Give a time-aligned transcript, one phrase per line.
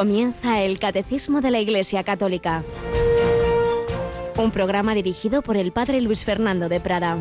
[0.00, 2.64] Comienza el Catecismo de la Iglesia Católica.
[4.38, 7.18] Un programa dirigido por el Padre Luis Fernando de Prada.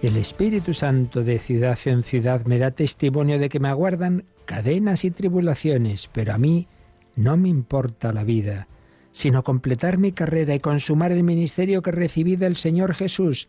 [0.00, 5.04] El Espíritu Santo de ciudad en ciudad me da testimonio de que me aguardan cadenas
[5.04, 6.68] y tribulaciones, pero a mí
[7.16, 8.68] no me importa la vida,
[9.10, 13.48] sino completar mi carrera y consumar el ministerio que recibí del Señor Jesús,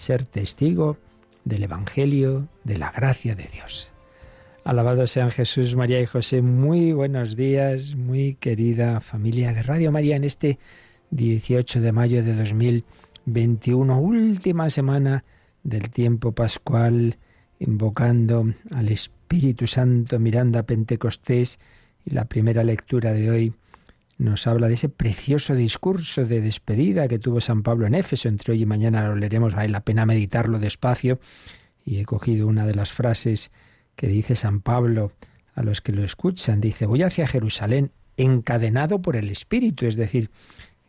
[0.00, 0.96] ser testigo
[1.44, 3.90] del Evangelio, de la gracia de Dios.
[4.64, 6.40] Alabado sean Jesús, María y José.
[6.40, 10.58] Muy buenos días, muy querida familia de Radio María en este
[11.10, 15.24] 18 de mayo de 2021, última semana
[15.64, 17.18] del tiempo pascual,
[17.58, 21.58] invocando al Espíritu Santo, mirando a Pentecostés.
[22.06, 23.52] Y la primera lectura de hoy
[24.20, 28.28] nos habla de ese precioso discurso de despedida que tuvo San Pablo en Éfeso.
[28.28, 31.18] Entre hoy y mañana lo leeremos, vale la pena meditarlo despacio.
[31.86, 33.50] Y he cogido una de las frases
[33.96, 35.12] que dice San Pablo
[35.54, 36.60] a los que lo escuchan.
[36.60, 39.86] Dice, voy hacia Jerusalén encadenado por el Espíritu.
[39.86, 40.30] Es decir,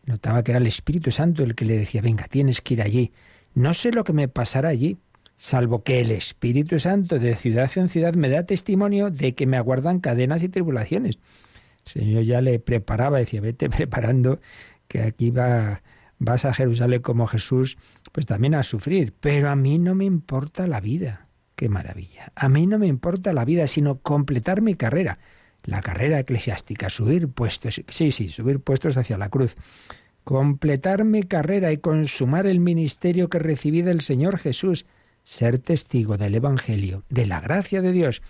[0.05, 3.13] notaba que era el Espíritu Santo el que le decía, venga, tienes que ir allí.
[3.53, 4.97] No sé lo que me pasará allí,
[5.37, 9.55] salvo que el Espíritu Santo de ciudad en ciudad me da testimonio de que me
[9.55, 11.17] aguardan cadenas y tribulaciones.
[11.93, 14.39] Señor ya le preparaba, decía, vete preparando
[14.87, 15.81] que aquí va,
[16.19, 17.77] vas a Jerusalén como Jesús,
[18.11, 19.13] pues también a sufrir.
[19.19, 21.27] Pero a mí no me importa la vida.
[21.55, 22.31] Qué maravilla.
[22.35, 25.19] A mí no me importa la vida, sino completar mi carrera.
[25.63, 29.55] La carrera eclesiástica, subir puestos, sí, sí, subir puestos hacia la cruz
[30.23, 34.85] completar mi carrera y consumar el ministerio que recibí del Señor Jesús,
[35.23, 38.21] ser testigo del Evangelio, de la gracia de Dios.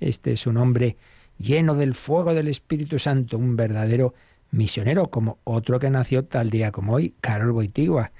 [0.00, 0.96] Este es un hombre
[1.38, 4.14] lleno del fuego del Espíritu Santo, un verdadero
[4.50, 8.12] misionero, como otro que nació tal día como hoy, Carol Boitigua.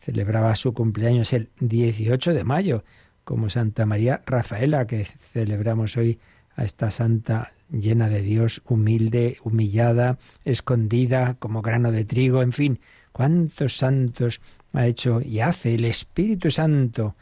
[0.00, 2.84] Celebraba su cumpleaños el 18 de mayo,
[3.24, 6.18] como Santa María Rafaela, que celebramos hoy
[6.54, 12.80] a esta santa llena de Dios, humilde, humillada, escondida como grano de trigo, en fin,
[13.12, 14.40] cuántos santos
[14.72, 17.16] ha hecho y hace el Espíritu Santo.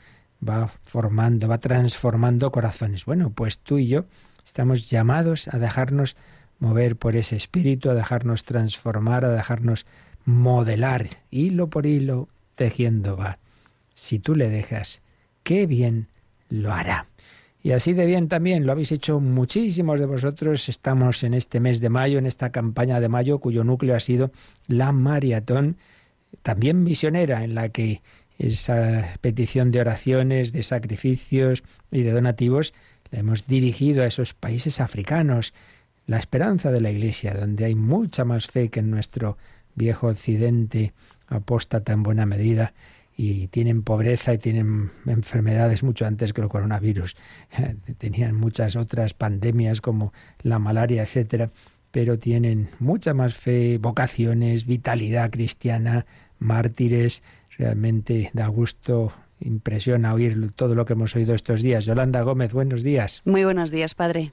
[0.47, 3.07] Va formando, va transformando corazones.
[3.07, 4.05] Bueno, pues tú y yo
[4.45, 6.17] estamos llamados a dejarnos
[6.59, 9.87] mover por ese espíritu, a dejarnos transformar, a dejarnos
[10.25, 13.39] modelar, hilo por hilo, tejiendo va.
[13.95, 15.03] Si tú le dejas,
[15.43, 16.09] qué bien
[16.49, 17.07] lo hará.
[17.63, 20.69] Y así de bien también lo habéis hecho muchísimos de vosotros.
[20.69, 24.33] Estamos en este mes de mayo, en esta campaña de mayo, cuyo núcleo ha sido
[24.67, 25.79] la maratón,
[26.43, 28.03] también misionera, en la que
[28.39, 32.75] esa petición de oraciones, de sacrificios y de donativos
[33.15, 35.55] hemos dirigido a esos países africanos,
[36.07, 39.39] la esperanza de la Iglesia, donde hay mucha más fe que en nuestro
[39.75, 40.93] viejo occidente
[41.27, 42.75] apóstata en buena medida
[43.17, 47.17] y tienen pobreza y tienen enfermedades mucho antes que el coronavirus.
[47.99, 51.51] Tenían muchas otras pandemias como la malaria, etcétera,
[51.91, 56.07] pero tienen mucha más fe, vocaciones, vitalidad cristiana,
[56.39, 57.23] mártires.
[57.57, 61.85] Realmente da gusto impresiona oír todo lo que hemos oído estos días.
[61.85, 63.23] Yolanda Gómez, buenos días.
[63.25, 64.33] Muy buenos días, padre.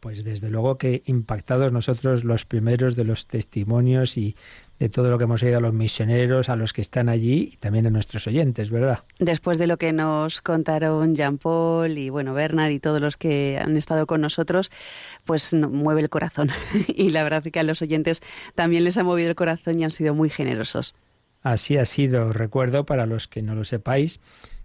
[0.00, 4.34] Pues desde luego que impactados nosotros los primeros de los testimonios y
[4.80, 7.56] de todo lo que hemos oído a los misioneros, a los que están allí y
[7.58, 8.98] también a nuestros oyentes, ¿verdad?
[9.20, 13.60] Después de lo que nos contaron Jean Paul y bueno, Bernard y todos los que
[13.62, 14.72] han estado con nosotros,
[15.24, 16.50] pues mueve el corazón.
[16.88, 18.22] y la verdad es que a los oyentes
[18.56, 20.96] también les ha movido el corazón y han sido muy generosos.
[21.42, 24.20] Así ha sido, recuerdo para los que no lo sepáis,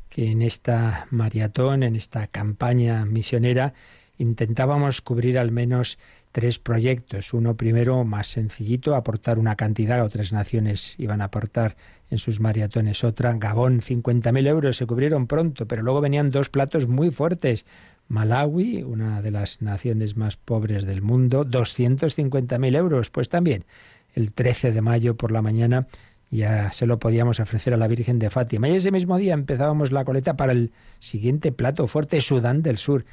[0.10, 3.74] que en esta maratón, en esta campaña misionera,
[4.18, 5.98] intentábamos cubrir al menos
[6.32, 7.34] tres proyectos.
[7.34, 11.76] Uno primero más sencillito, aportar una cantidad, otras naciones iban a aportar
[12.10, 13.34] en sus maratones otra.
[13.34, 17.66] Gabón, 50.000 euros, se cubrieron pronto, pero luego venían dos platos muy fuertes.
[18.08, 23.10] Malawi, una de las naciones más pobres del mundo, 250.000 euros.
[23.10, 23.66] Pues también,
[24.14, 25.88] el 13 de mayo por la mañana
[26.30, 28.68] ya se lo podíamos ofrecer a la Virgen de Fátima.
[28.70, 33.06] Y ese mismo día empezábamos la coleta para el siguiente plato fuerte, Sudán del Sur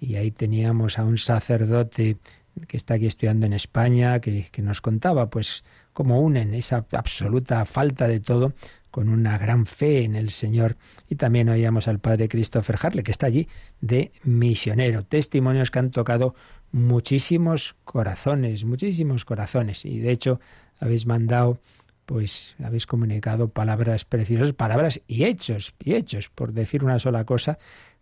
[0.00, 2.18] y ahí teníamos a un sacerdote
[2.66, 8.08] que está aquí estudiando en España, que, nos contaba pues cómo unen esa absoluta falta
[8.08, 8.52] de todo
[8.90, 10.76] con una gran fe en el Señor.
[11.08, 13.48] Y también oíamos al padre Christopher Harley, que está allí
[13.80, 15.04] de misionero.
[15.04, 16.34] Testimonios que han tocado
[16.72, 19.84] muchísimos corazones, muchísimos corazones.
[19.84, 20.40] Y de hecho
[20.80, 21.60] habéis mandado,
[22.08, 26.30] pues habéis comunicado palabras preciosas, palabras y hechos, y hechos.
[26.30, 27.58] Por decir una sola cosa,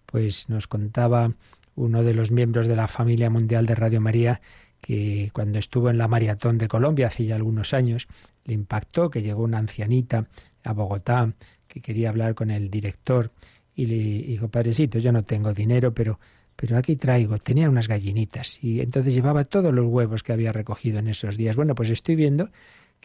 [0.06, 1.32] pues nos contaba
[1.74, 4.40] uno de los miembros de la familia mundial de Radio María,
[4.80, 8.06] que cuando estuvo en la maratón de Colombia hace ya algunos años,
[8.44, 10.28] le impactó que llegó una ancianita
[10.62, 11.32] a Bogotá
[11.66, 13.32] que quería hablar con el director
[13.74, 16.20] y le dijo, padrecito, yo no tengo dinero, pero,
[16.54, 21.00] pero aquí traigo, tenía unas gallinitas y entonces llevaba todos los huevos que había recogido
[21.00, 21.56] en esos días.
[21.56, 22.50] Bueno, pues estoy viendo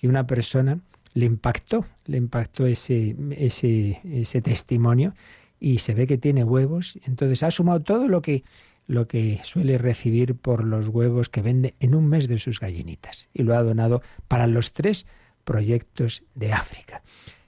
[0.01, 0.79] que una persona
[1.13, 5.13] le impactó, le impactó ese, ese, ese testimonio
[5.59, 8.43] y se ve que tiene huevos, entonces ha sumado todo lo que
[8.87, 13.29] lo que suele recibir por los huevos que vende en un mes de sus gallinitas
[13.31, 15.05] y lo ha donado para los tres
[15.45, 17.03] proyectos de África.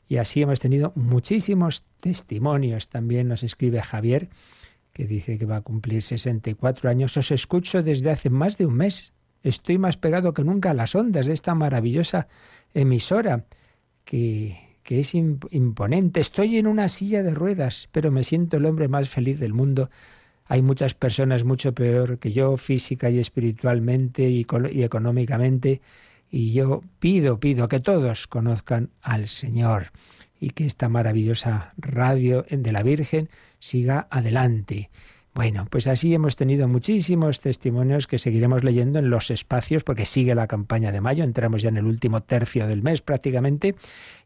[0.08, 2.88] Y así hemos tenido muchísimos testimonios.
[2.88, 4.30] También nos escribe Javier,
[4.94, 7.18] que dice que va a cumplir 64 años.
[7.18, 9.13] Os escucho desde hace más de un mes.
[9.44, 12.28] Estoy más pegado que nunca a las ondas de esta maravillosa
[12.74, 13.46] emisora,
[14.06, 16.20] que, que es imponente.
[16.20, 19.90] Estoy en una silla de ruedas, pero me siento el hombre más feliz del mundo
[20.46, 24.46] hay muchas personas mucho peor que yo, física y espiritualmente y,
[24.84, 25.82] económicamente,
[26.30, 29.92] y yo pido, pido que todos conozcan al Señor
[30.40, 33.30] y que esta maravillosa radio de la Virgen
[33.60, 34.90] siga adelante.
[35.34, 40.36] Bueno, pues así hemos tenido muchísimos testimonios que seguiremos leyendo en los espacios porque sigue
[40.36, 43.74] la campaña de mayo, entramos ya en el último tercio del mes prácticamente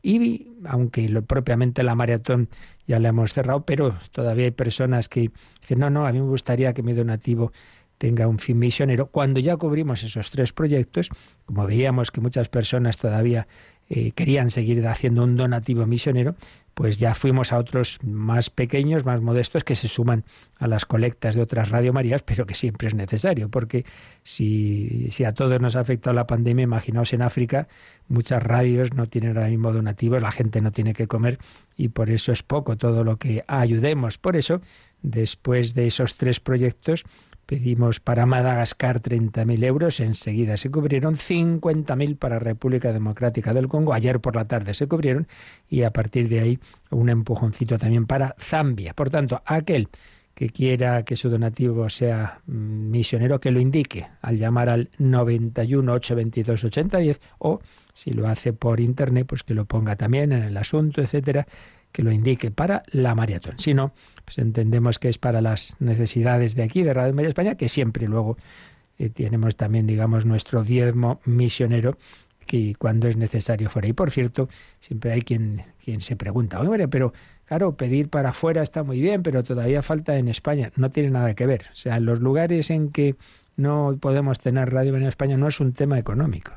[0.03, 2.49] y aunque lo, propiamente la maratón
[2.87, 5.31] ya la hemos cerrado, pero todavía hay personas que
[5.61, 7.53] dicen, no, no, a mí me gustaría que mi donativo
[7.97, 9.07] tenga un fin misionero.
[9.07, 11.09] Cuando ya cubrimos esos tres proyectos,
[11.45, 13.47] como veíamos que muchas personas todavía
[13.89, 16.35] eh, querían seguir haciendo un donativo misionero,
[16.77, 20.23] pues ya fuimos a otros más pequeños, más modestos, que se suman
[20.59, 23.83] a las colectas de otras Radio Marías, pero que siempre es necesario, porque
[24.23, 27.67] si, si a todos nos ha afectado la pandemia, imaginaos en África,
[28.09, 31.39] muchas radios no tienen ahora mismo donativos, la gente no tiene que comer
[31.77, 34.19] y por eso es poco todo lo que ayudemos.
[34.19, 34.61] Por eso,
[35.01, 37.05] después de esos tres proyectos,
[37.47, 44.19] Pedimos para Madagascar 30.000 euros, enseguida se cubrieron 50.000 para República Democrática del Congo, ayer
[44.19, 45.29] por la tarde se cubrieron
[45.69, 46.59] y a partir de ahí
[46.91, 48.93] un empujoncito también para Zambia.
[48.93, 49.87] Por tanto, aquel
[50.37, 55.93] que quiera que su donativo sea mm, misionero, que lo indique al llamar al 91
[55.93, 57.61] 822 8010 o
[57.93, 61.47] si lo hace por internet, pues que lo ponga también en el asunto, etcétera,
[61.91, 63.59] que lo indique para la maratón.
[63.59, 63.93] Si no,
[64.25, 68.07] pues entendemos que es para las necesidades de aquí, de Radio María España, que siempre
[68.07, 68.37] luego
[68.99, 71.97] eh, tenemos también, digamos, nuestro diezmo misionero
[72.45, 73.87] que cuando es necesario fuera.
[73.87, 74.49] Y por cierto,
[74.79, 77.13] siempre hay quien, quien se pregunta, oye, pero
[77.45, 80.71] claro, pedir para afuera está muy bien, pero todavía falta en España.
[80.75, 81.67] No tiene nada que ver.
[81.71, 83.15] O sea, los lugares en que
[83.55, 86.53] no podemos tener radio en España no es un tema económico.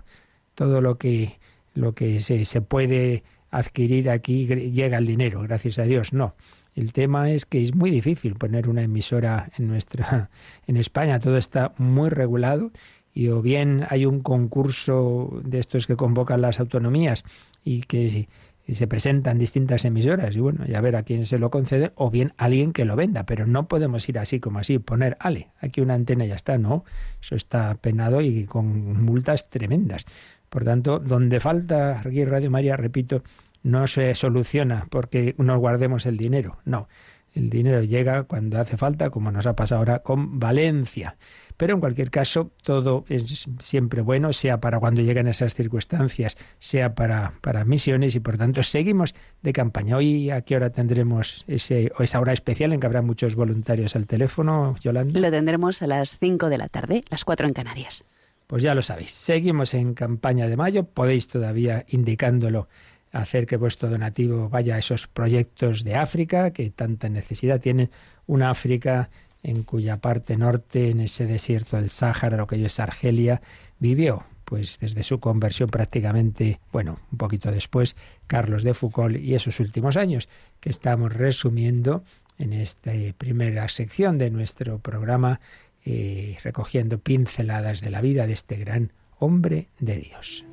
[0.55, 1.39] Todo lo que,
[1.75, 6.13] lo que se, se puede adquirir aquí llega el dinero, gracias a Dios.
[6.13, 6.35] No.
[6.75, 10.31] El tema es que es muy difícil poner una emisora en nuestra
[10.67, 12.71] en España, todo está muy regulado
[13.13, 17.25] y o bien hay un concurso de estos que convocan las autonomías
[17.65, 18.29] y que
[18.73, 22.33] se presentan distintas emisoras y bueno, ya ver a quién se lo concede o bien
[22.37, 25.95] alguien que lo venda, pero no podemos ir así como así, poner, ale, aquí una
[25.95, 26.85] antena y ya está, no,
[27.21, 30.07] eso está penado y con multas tremendas.
[30.51, 33.23] Por tanto, donde falta aquí Radio María, repito,
[33.63, 36.59] no se soluciona porque nos guardemos el dinero.
[36.65, 36.89] No,
[37.35, 41.17] el dinero llega cuando hace falta, como nos ha pasado ahora con Valencia.
[41.57, 46.95] Pero en cualquier caso, todo es siempre bueno, sea para cuando lleguen esas circunstancias, sea
[46.95, 49.97] para, para misiones y por tanto seguimos de campaña.
[49.97, 54.07] Hoy a qué hora tendremos ese, esa hora especial en que habrá muchos voluntarios al
[54.07, 55.21] teléfono, Yolanda.
[55.21, 58.05] Lo tendremos a las 5 de la tarde, las 4 en Canarias.
[58.51, 62.67] Pues ya lo sabéis, seguimos en campaña de mayo, podéis todavía indicándolo
[63.13, 67.93] hacer que vuestro donativo vaya a esos proyectos de África que tanta necesidad tienen.
[68.27, 69.09] Una África
[69.45, 73.41] en cuya parte norte, en ese desierto del Sáhara, lo que hoy es Argelia,
[73.79, 77.95] vivió pues desde su conversión prácticamente, bueno, un poquito después,
[78.27, 80.29] Carlos de Foucault y esos últimos años
[80.59, 82.03] que estamos resumiendo
[82.37, 85.41] en esta primera sección de nuestro programa
[85.85, 90.45] y recogiendo pinceladas de la vida de este gran hombre de Dios.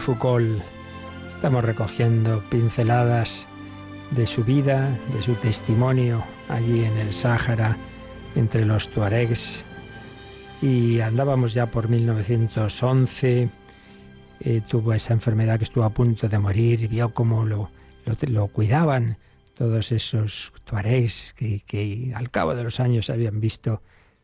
[0.00, 0.62] Foucault.
[1.28, 3.46] Estamos recogiendo pinceladas
[4.10, 7.76] de su vida, de su testimonio allí en el Sáhara,
[8.34, 9.64] entre los tuaregs.
[10.62, 13.50] Y andábamos ya por 1911.
[14.40, 17.70] Eh, tuvo esa enfermedad que estuvo a punto de morir, vio cómo lo,
[18.52, 19.18] cuidaban
[19.54, 23.82] todos esos tuaregs que, que al cabo de los años habían visto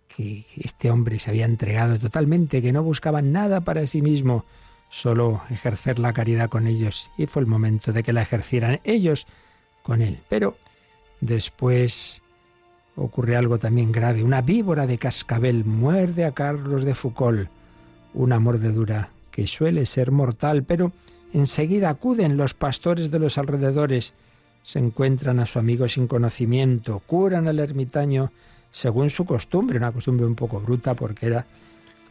[0.09, 4.47] que este hombre se había entregado totalmente, que no buscaban nada para sí mismo,
[4.97, 7.11] solo ejercer la caridad con ellos.
[7.19, 9.27] Y fue el momento de que la ejercieran ellos
[9.83, 10.21] con él.
[10.31, 10.57] Pero
[11.21, 12.23] después
[12.97, 14.25] ocurre algo también grave.
[14.25, 17.51] Una víbora de cascabel muerde a Carlos de Foucault.
[18.15, 20.93] Una mordedura que suele ser mortal, pero
[21.35, 24.15] enseguida acuden los pastores de los alrededores,
[24.63, 28.33] se encuentran a su amigo sin conocimiento, curan al ermitaño
[28.71, 31.45] según su costumbre, una costumbre un poco bruta porque era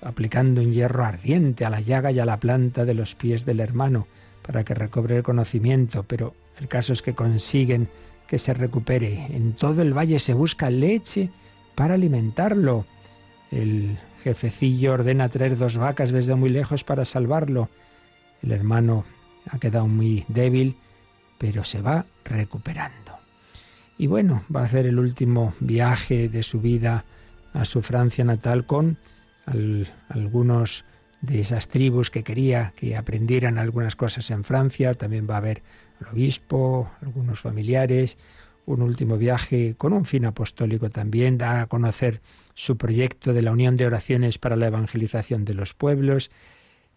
[0.05, 3.59] aplicando un hierro ardiente a la llaga y a la planta de los pies del
[3.59, 4.07] hermano
[4.45, 7.89] para que recobre el conocimiento, pero el caso es que consiguen
[8.27, 9.25] que se recupere.
[9.35, 11.31] En todo el valle se busca leche
[11.73, 12.85] para alimentarlo.
[13.51, 17.69] El jefecillo ordena traer dos vacas desde muy lejos para salvarlo.
[18.43, 19.05] El hermano
[19.49, 20.77] ha quedado muy débil,
[21.39, 23.17] pero se va recuperando.
[23.97, 27.05] Y bueno, va a hacer el último viaje de su vida
[27.53, 28.99] a su Francia natal con
[29.45, 30.85] algunos
[31.21, 34.93] de esas tribus que quería que aprendieran algunas cosas en Francia.
[34.93, 35.63] También va a haber
[35.99, 38.17] al obispo, algunos familiares,
[38.65, 42.21] un último viaje con un fin apostólico también, da a conocer
[42.53, 46.31] su proyecto de la Unión de Oraciones para la Evangelización de los Pueblos.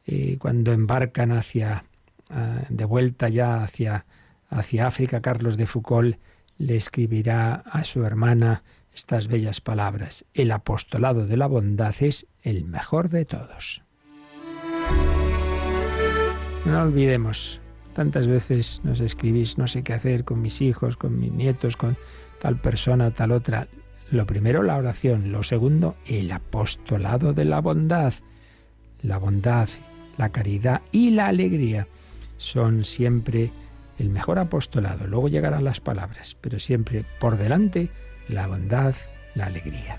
[0.06, 1.84] Eh, cuando embarcan hacia,
[2.68, 4.06] de vuelta ya hacia,
[4.48, 6.18] hacia África, Carlos de Foucault
[6.58, 8.62] le escribirá a su hermana
[8.98, 10.24] estas bellas palabras.
[10.34, 13.82] El apostolado de la bondad es el mejor de todos.
[16.64, 17.60] No olvidemos,
[17.94, 21.96] tantas veces nos escribís, no sé qué hacer con mis hijos, con mis nietos, con
[22.40, 23.68] tal persona, tal otra.
[24.10, 25.30] Lo primero, la oración.
[25.30, 28.14] Lo segundo, el apostolado de la bondad.
[29.00, 29.68] La bondad,
[30.16, 31.86] la caridad y la alegría
[32.36, 33.52] son siempre
[33.98, 35.06] el mejor apostolado.
[35.06, 37.90] Luego llegarán las palabras, pero siempre por delante
[38.28, 38.94] la bondad,
[39.35, 39.97] la alegría.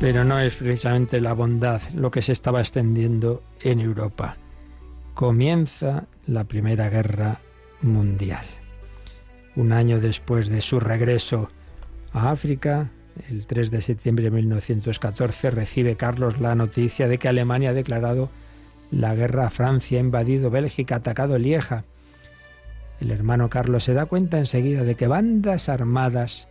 [0.00, 4.36] Pero no es precisamente la bondad lo que se estaba extendiendo en Europa.
[5.14, 7.38] Comienza la Primera Guerra
[7.82, 8.44] Mundial.
[9.54, 11.50] Un año después de su regreso
[12.12, 12.90] a África,
[13.30, 18.30] el 3 de septiembre de 1914, recibe Carlos la noticia de que Alemania ha declarado
[18.90, 21.84] la guerra a Francia, ha invadido Bélgica, atacado Lieja.
[23.02, 26.46] El hermano Carlos se da cuenta enseguida de que bandas armadas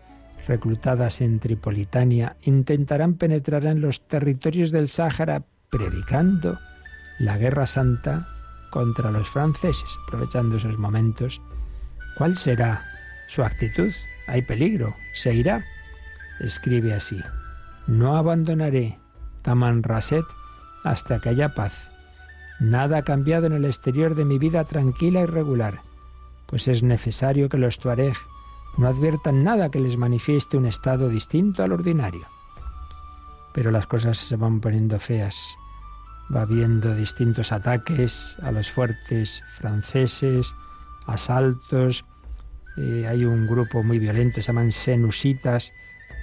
[0.49, 6.59] reclutadas en Tripolitania intentarán penetrar en los territorios del Sáhara predicando
[7.19, 8.27] la guerra santa
[8.69, 11.39] contra los franceses, aprovechando esos momentos.
[12.17, 12.83] ¿Cuál será
[13.29, 13.93] su actitud?
[14.27, 15.63] Hay peligro, se irá.
[16.41, 17.17] Escribe así,
[17.87, 18.99] no abandonaré
[19.41, 20.25] Tamanrasset
[20.83, 21.91] hasta que haya paz
[22.59, 25.79] Nada ha cambiado en el exterior de mi vida tranquila y regular,
[26.51, 28.15] pues es necesario que los tuareg
[28.77, 32.27] no adviertan nada que les manifieste un estado distinto al ordinario.
[33.53, 35.55] Pero las cosas se van poniendo feas.
[36.33, 40.53] Va habiendo distintos ataques a los fuertes franceses,
[41.07, 42.05] asaltos.
[42.77, 45.71] Eh, hay un grupo muy violento, se llaman senusitas,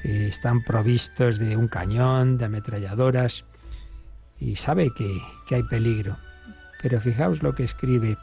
[0.02, 3.44] que están provistos de un cañón, de ametralladoras,
[4.38, 6.16] y sabe que hay peligro.
[6.80, 8.16] Pero fijaos lo que escribe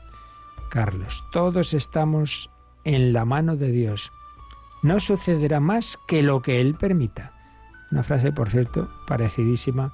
[0.69, 1.23] Carlos.
[1.31, 2.49] Todos estamos
[2.83, 4.11] en la mano de Dios.
[4.83, 7.33] No sucederá más que lo que Él permita.
[7.91, 9.93] Una frase, por cierto, parecidísima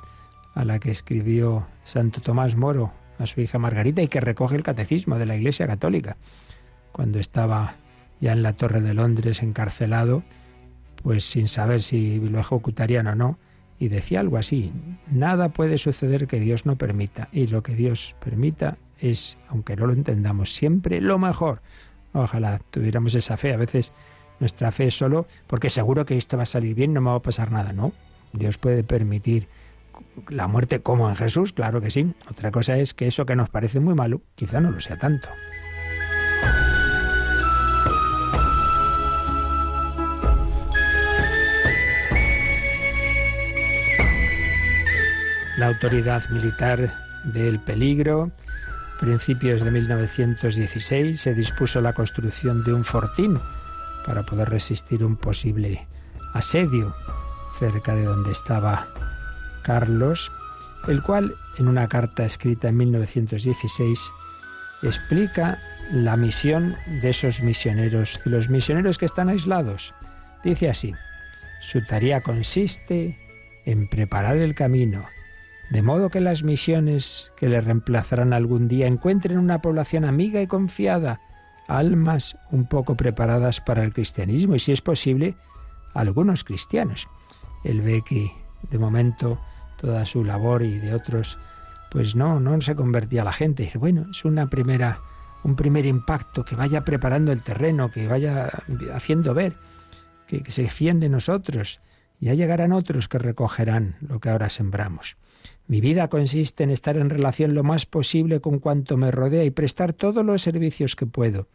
[0.54, 4.63] a la que escribió Santo Tomás Moro a su hija Margarita y que recoge el
[4.63, 6.18] catecismo de la Iglesia Católica.
[6.92, 7.75] Cuando estaba
[8.20, 10.24] ya en la Torre de Londres encarcelado,
[11.04, 13.38] pues sin saber si lo ejecutarían o no,
[13.80, 14.72] y decía algo así,
[15.10, 19.88] nada puede suceder que Dios no permita, y lo que Dios permita es, aunque no
[19.88, 21.62] lo entendamos, siempre lo mejor.
[22.13, 23.53] Ojalá tuviéramos esa fe.
[23.53, 23.91] A veces
[24.39, 27.17] nuestra fe es solo porque seguro que esto va a salir bien, no me va
[27.17, 27.74] a pasar nada.
[27.74, 27.91] No,
[28.34, 29.48] Dios puede permitir
[30.29, 32.13] la muerte como en Jesús, claro que sí.
[32.29, 35.29] Otra cosa es que eso que nos parece muy malo, quizá no lo sea tanto.
[45.62, 46.91] la autoridad militar
[47.24, 48.31] del peligro.
[49.01, 53.39] Principios de 1916 se dispuso la construcción de un fortín
[54.05, 55.88] para poder resistir un posible
[56.36, 56.96] asedio
[57.58, 58.88] cerca de donde estaba
[59.63, 60.31] Carlos,
[60.88, 64.00] el cual en una carta escrita en 1916
[64.84, 65.58] explica
[65.91, 69.96] la misión de esos misioneros, de los misioneros que están aislados.
[70.43, 70.93] Dice así,
[71.63, 73.17] su tarea consiste
[73.65, 75.03] en preparar el camino,
[75.72, 80.48] de modo que las misiones que le reemplazarán algún día encuentren una población amiga y
[80.48, 81.22] confiada,
[81.70, 85.36] almas un poco preparadas para el cristianismo y, si es posible,
[85.94, 87.08] algunos cristianos.
[87.63, 88.32] Él ve que,
[88.70, 89.40] de momento,
[89.80, 91.40] toda su labor y de otros,
[91.90, 93.63] pues no, no se convertía la gente.
[93.63, 95.00] Dice, bueno, es una primera,
[95.46, 98.50] un primer impacto, que vaya preparando el terreno, que vaya
[98.94, 99.56] haciendo ver,
[100.28, 101.80] que, se fíen de nosotros.
[102.20, 105.16] Ya llegarán otros que recogerán lo que ahora sembramos.
[105.72, 109.51] Mi vida consiste en estar en relación lo más posible con cuanto me rodea y
[109.51, 111.48] prestar todos los servicios que puedo.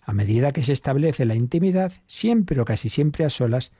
[0.00, 3.72] A medida que se establece la intimidad, siempre o casi siempre a solas,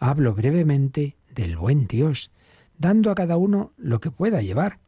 [0.00, 2.32] hablo brevemente del buen Dios,
[2.78, 4.80] dando a cada uno lo que pueda llevar.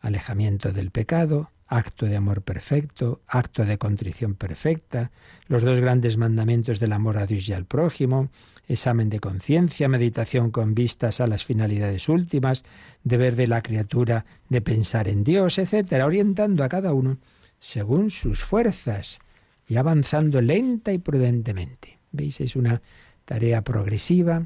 [0.00, 5.10] Alejamiento del pecado, acto de amor perfecto, acto de contrición perfecta,
[5.48, 8.28] los dos grandes mandamientos del amor a Dios y al prójimo,
[8.68, 12.64] examen de conciencia, meditación con vistas a las finalidades últimas,
[13.04, 17.16] deber de la criatura de pensar en Dios, etcétera, orientando a cada uno
[17.58, 19.18] según sus fuerzas
[19.66, 21.98] y avanzando lenta y prudentemente.
[22.10, 22.38] ¿Veis?
[22.42, 22.82] Es una
[23.24, 24.44] tarea progresiva,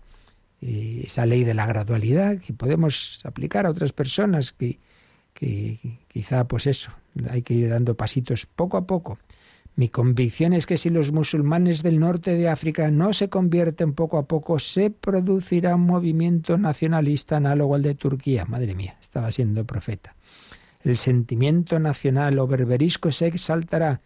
[0.60, 4.78] eh, esa ley de la gradualidad que podemos aplicar a otras personas que,
[5.34, 6.92] que quizá pues eso,
[7.30, 9.18] hay que ir dando pasitos poco a poco.
[9.74, 14.16] Mi convicción es que si los musulmanes del norte de África no se convierten poco
[14.16, 18.46] a poco, se producirá un movimiento nacionalista análogo al de Turquía.
[18.46, 20.14] Madre mía, estaba siendo profeta.
[20.82, 24.00] El sentimiento nacional o berberisco se exaltará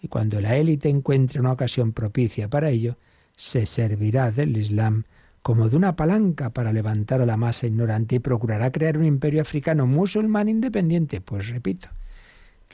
[0.00, 2.96] y cuando la élite encuentre una ocasión propicia para ello,
[3.34, 5.04] se servirá del Islam
[5.42, 9.40] como de una palanca para levantar a la masa ignorante y procurará crear un imperio
[9.40, 11.20] africano musulmán independiente.
[11.20, 11.88] Pues repito,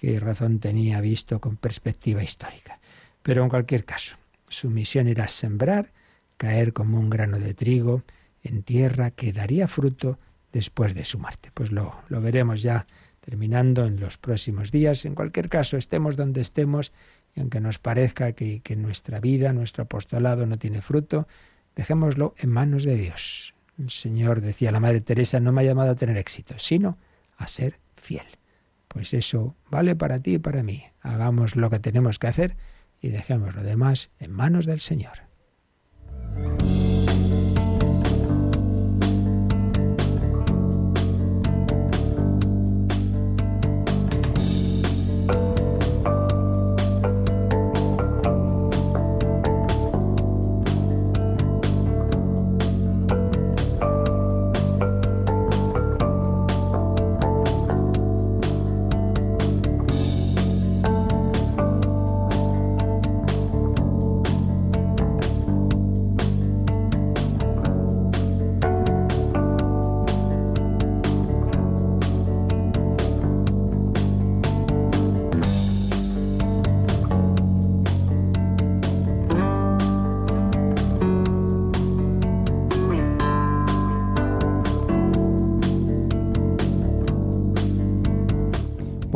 [0.02, 2.80] qué razón tenía visto con perspectiva histórica.
[3.22, 4.16] Pero en cualquier caso,
[4.48, 5.92] su misión era sembrar,
[6.36, 8.02] caer como un grano de trigo
[8.42, 10.18] en tierra que daría fruto
[10.52, 11.52] después de su muerte.
[11.54, 12.84] Pues lo, lo veremos ya
[13.20, 15.04] terminando en los próximos días.
[15.04, 16.92] En cualquier caso, estemos donde estemos,
[17.36, 21.28] y aunque nos parezca que, que nuestra vida, nuestro apostolado no tiene fruto,
[21.76, 23.54] dejémoslo en manos de Dios.
[23.78, 26.98] El Señor, decía la Madre Teresa, no me ha llamado a tener éxito, sino
[27.36, 28.26] a ser fiel.
[28.92, 30.84] Pues eso vale para ti y para mí.
[31.00, 32.56] Hagamos lo que tenemos que hacer
[33.00, 35.18] y dejemos lo demás en manos del Señor.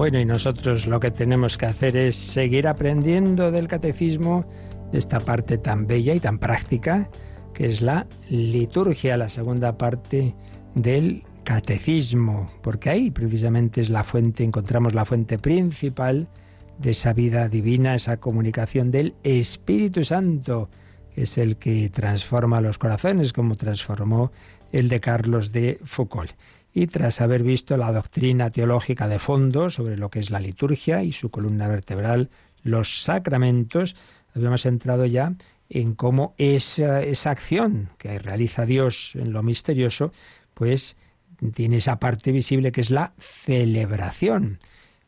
[0.07, 4.47] Bueno, y nosotros lo que tenemos que hacer es seguir aprendiendo del catecismo,
[4.92, 7.11] de esta parte tan bella y tan práctica,
[7.53, 10.37] que es la liturgia, la segunda parte
[10.77, 16.29] del catecismo, porque ahí precisamente es la fuente, encontramos la fuente principal
[16.79, 20.71] de esa vida divina, esa comunicación del Espíritu Santo,
[21.16, 24.31] que es el que transforma los corazones, como transformó
[24.71, 26.31] el de Carlos de Foucault
[26.76, 31.02] y tras haber visto la doctrina teológica de fondo sobre lo que es la liturgia
[31.02, 32.28] y su columna vertebral,
[32.64, 33.96] los sacramentos,
[34.34, 35.32] habíamos entrado ya
[35.70, 40.12] en cómo esa, esa acción que realiza Dios en lo misterioso,
[40.52, 40.98] pues
[41.54, 44.58] tiene esa parte visible que es la celebración,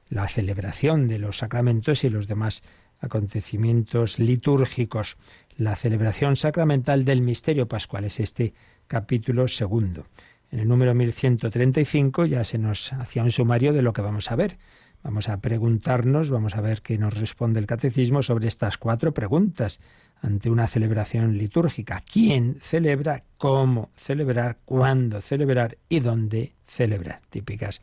[0.09, 2.62] la celebración de los sacramentos y los demás
[2.98, 5.18] acontecimientos litúrgicos.
[5.59, 8.54] La celebración sacramental del misterio pascual es este
[8.87, 10.07] capítulo segundo.
[10.51, 14.37] En el número 1135 ya se nos hacía un sumario de lo que vamos a
[14.37, 14.59] ver.
[15.03, 19.79] Vamos a preguntarnos, vamos a ver qué nos responde el catecismo sobre estas cuatro preguntas
[20.23, 22.03] ante una celebración litúrgica.
[22.11, 23.23] ¿Quién celebra?
[23.37, 24.59] ¿Cómo celebrar?
[24.65, 25.79] ¿Cuándo celebrar?
[25.89, 27.21] ¿Y dónde celebrar?
[27.31, 27.81] Típicas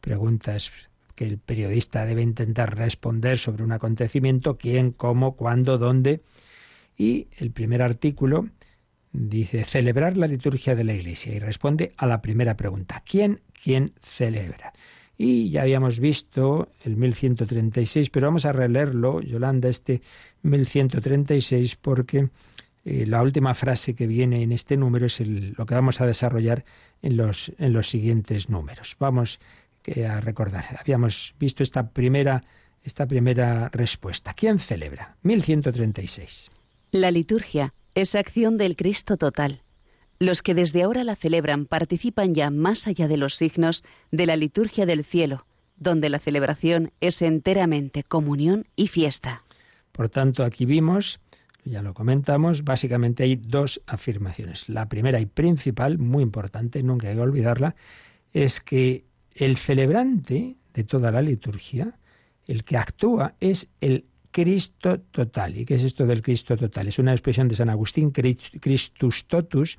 [0.00, 0.72] preguntas
[1.14, 6.22] que el periodista debe intentar responder sobre un acontecimiento, quién, cómo, cuándo, dónde.
[6.96, 8.48] Y el primer artículo
[9.16, 13.02] dice celebrar la liturgia de la Iglesia y responde a la primera pregunta.
[13.04, 14.72] ¿Quién quien celebra.
[15.18, 20.02] Y ya habíamos visto el 1136, pero vamos a releerlo, Yolanda, este
[20.42, 22.28] 1136, porque
[22.84, 26.64] eh, la última frase que viene en este número es lo que vamos a desarrollar
[27.02, 28.96] en los, en los siguientes números.
[28.98, 29.40] Vamos
[30.06, 30.78] a recordar.
[30.80, 32.44] Habíamos visto esta primera,
[32.82, 34.34] esta primera respuesta.
[34.34, 35.16] ¿Quién celebra?
[35.22, 36.50] 1136.
[36.90, 39.62] La liturgia es acción del Cristo total.
[40.18, 44.36] Los que desde ahora la celebran participan ya más allá de los signos de la
[44.36, 45.46] liturgia del cielo,
[45.78, 49.44] donde la celebración es enteramente comunión y fiesta.
[49.92, 51.20] Por tanto, aquí vimos,
[51.64, 54.68] ya lo comentamos, básicamente hay dos afirmaciones.
[54.68, 57.76] La primera y principal, muy importante, nunca hay que olvidarla,
[58.34, 61.98] es que el celebrante de toda la liturgia,
[62.46, 64.04] el que actúa, es el
[64.36, 65.56] Cristo total.
[65.56, 66.88] ¿Y qué es esto del Cristo total?
[66.88, 69.78] Es una expresión de San Agustín, Christus totus,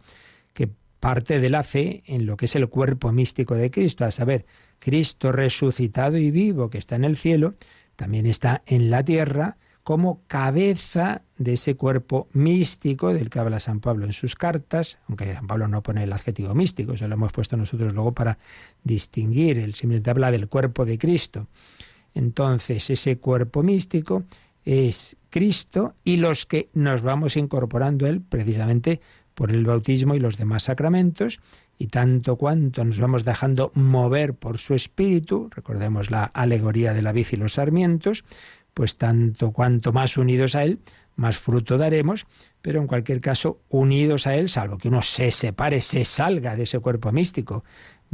[0.56, 0.68] que
[1.00, 4.48] parte de la fe en lo que es el cuerpo místico de Cristo, a saber,
[4.80, 7.54] Cristo resucitado y vivo que está en el cielo,
[7.96, 13.80] también está en la tierra como cabeza de ese cuerpo místico del que habla San
[13.80, 17.32] Pablo en sus cartas, aunque San Pablo no pone el adjetivo místico, eso lo hemos
[17.32, 18.40] puesto nosotros luego para
[18.84, 21.46] distinguir, él simplemente habla del cuerpo de Cristo.
[22.16, 24.24] Entonces, ese cuerpo místico
[24.68, 29.00] es Cristo y los que nos vamos incorporando a Él precisamente
[29.34, 31.40] por el bautismo y los demás sacramentos,
[31.80, 37.12] y tanto cuanto nos vamos dejando mover por su espíritu, recordemos la alegoría de la
[37.12, 38.26] vid y los sarmientos,
[38.74, 40.80] pues tanto cuanto más unidos a Él,
[41.16, 42.26] más fruto daremos,
[42.62, 46.64] pero en cualquier caso unidos a Él, salvo que uno se separe, se salga de
[46.64, 47.64] ese cuerpo místico,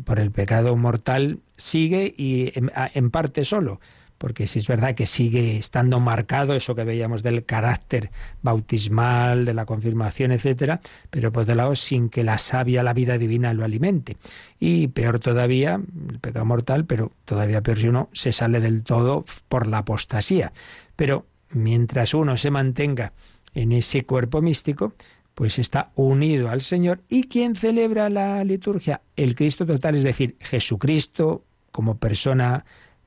[0.03, 3.79] por el pecado mortal sigue y en, parte solo,
[4.23, 8.09] porque si es verdad que sigue estando marcado eso que veíamos del carácter
[8.41, 13.17] bautismal, de la confirmación, etcétera, pero por otro lado sin que la sabia, la vida
[13.17, 14.15] divina lo alimente.
[14.61, 19.25] Y peor todavía, el pecado mortal, pero todavía peor si uno se sale del todo
[19.49, 20.53] por la apostasía.
[20.95, 23.11] Pero mientras uno se mantenga
[23.53, 24.93] en ese cuerpo místico,
[25.35, 27.01] pues está unido al Señor.
[27.09, 29.01] ¿Y quién celebra la liturgia?
[29.17, 32.63] El Cristo total, es decir, Jesucristo como persona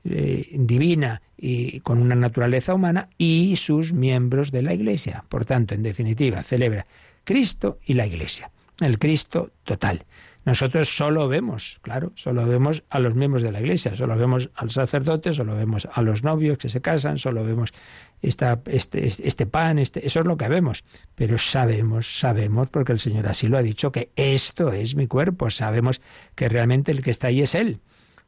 [0.09, 5.25] eh, divina y con una naturaleza humana y sus miembros de la Iglesia.
[5.29, 6.87] Por tanto, en definitiva, celebra
[7.25, 10.05] Cristo y la Iglesia, el Cristo total.
[10.47, 14.71] Nosotros solo vemos, claro, solo vemos a los miembros de la Iglesia, solo vemos al
[14.71, 17.75] sacerdote, solo vemos a los novios que se casan, solo vemos
[18.23, 20.85] esta, este, este pan, este, eso es lo que vemos.
[21.17, 25.51] Pero sabemos, sabemos, porque el Señor así lo ha dicho, que esto es mi cuerpo,
[25.51, 26.01] sabemos
[26.37, 27.81] que realmente el que está ahí es Él.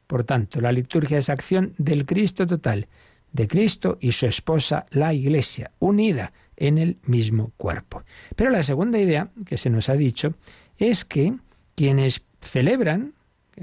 [0.09, 2.87] Por tanto, la liturgia es acción del Cristo total,
[3.31, 8.01] de Cristo y su esposa, la Iglesia, unida en el mismo cuerpo.
[8.35, 10.33] Pero la segunda idea que se nos ha dicho
[10.79, 11.35] es que
[11.75, 13.13] quienes celebran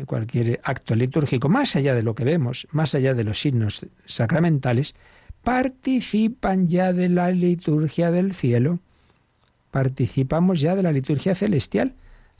[0.07, 4.95] cualquier acto litúrgico, más allá de lo que vemos, más allá de los signos sacramentales,
[5.43, 8.79] participan ya de la liturgia del cielo,
[9.73, 11.97] participamos ya de la liturgia celestial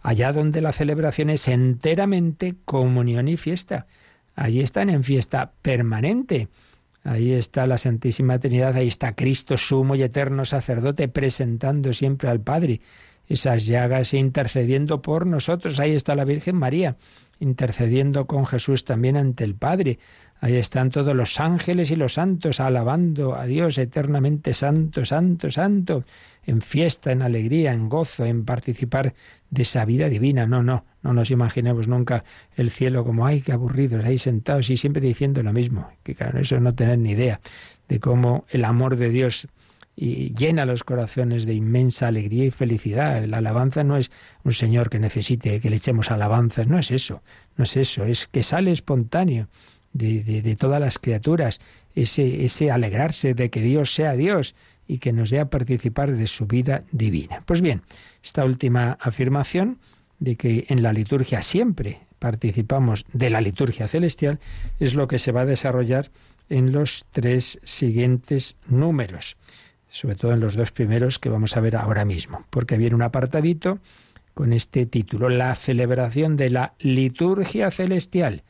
[0.07, 3.89] allá donde la celebración es enteramente comunión y fiesta.
[4.37, 6.47] Allí están en fiesta permanente.
[7.03, 12.41] Ahí está la Santísima Trinidad, ahí está Cristo, sumo y eterno sacerdote, presentando siempre al
[12.41, 12.81] Padre
[13.29, 15.81] esas llagas e intercediendo por nosotros.
[15.81, 16.97] Ahí está la Virgen María,
[17.41, 19.99] intercediendo con Jesús también ante el Padre.
[20.41, 26.05] Ahí están todos los ángeles y los santos alabando a Dios eternamente santo, santo, santo
[26.47, 29.15] en fiesta, en alegría, en gozo, en participar
[29.51, 30.47] de esa vida divina.
[30.47, 34.77] No, no, no nos imaginemos nunca el cielo como, ay, qué aburridos, ahí sentados y
[34.77, 35.91] siempre diciendo lo mismo.
[36.03, 37.41] Que claro, eso no tener ni idea
[37.89, 39.49] de cómo el amor de Dios
[39.97, 43.25] llena los corazones de inmensa alegría y felicidad.
[43.25, 44.11] La alabanza no es
[44.45, 47.23] un Señor que necesite que le echemos alabanzas, no es eso,
[47.57, 49.49] no es eso, es que sale espontáneo
[49.93, 51.61] de, de todas las criaturas,
[51.95, 54.55] ese, ese alegrarse de que Dios sea Dios
[54.87, 57.43] y que nos dé a participar de su vida divina.
[57.47, 57.83] Pues bien,
[58.23, 59.79] esta última afirmación
[60.19, 64.39] de que en la liturgia siempre participamos de la liturgia celestial
[64.79, 66.11] es lo que se va a desarrollar
[66.49, 69.37] en los tres siguientes números,
[69.97, 73.01] sobre todo en los dos primeros que vamos a ver ahora mismo, porque viene un
[73.01, 73.79] apartadito
[74.35, 78.43] con este título, la celebración de la liturgia celestial.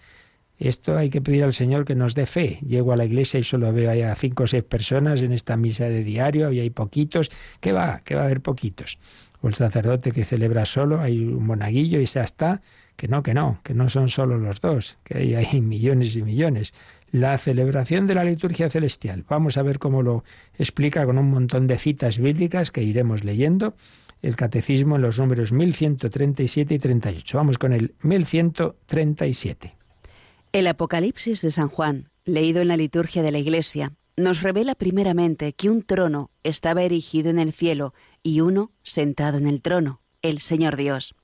[0.59, 2.59] Esto hay que pedir al Señor que nos dé fe.
[2.66, 5.85] Llego a la iglesia y solo veo a cinco o seis personas en esta misa
[5.85, 7.30] de diario y hay poquitos.
[7.61, 8.00] ¿Qué va?
[8.02, 8.98] ¿Qué va a haber poquitos?
[9.40, 12.61] O el sacerdote que celebra solo, hay un monaguillo y ya está.
[12.96, 16.22] Que no, que no, que no son solo los dos, que hay, hay millones y
[16.22, 16.72] millones.
[17.10, 19.24] La celebración de la liturgia celestial.
[19.28, 20.24] Vamos a ver cómo lo
[20.58, 23.74] explica con un montón de citas bíblicas que iremos leyendo
[24.22, 27.36] el catecismo en los números 1137 y 38.
[27.36, 29.76] Vamos con el 1137.
[30.52, 35.52] El Apocalipsis de San Juan, leído en la liturgia de la Iglesia, nos revela primeramente
[35.52, 37.92] que un trono estaba erigido en el cielo
[38.22, 41.14] y uno sentado en el trono, el Señor Dios.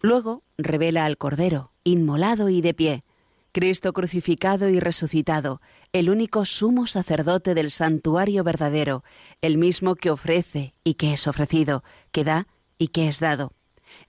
[0.00, 3.04] Luego revela al Cordero, inmolado y de pie,
[3.52, 5.60] Cristo crucificado y resucitado,
[5.92, 9.04] el único sumo sacerdote del santuario verdadero,
[9.40, 11.82] el mismo que ofrece y que es ofrecido,
[12.12, 12.46] que da
[12.78, 13.52] y que es dado.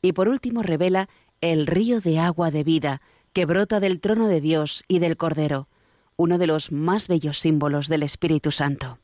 [0.01, 1.09] Y por último revela
[1.41, 3.01] el río de agua de vida
[3.33, 5.69] que brota del trono de Dios y del Cordero,
[6.17, 8.99] uno de los más bellos símbolos del Espíritu Santo.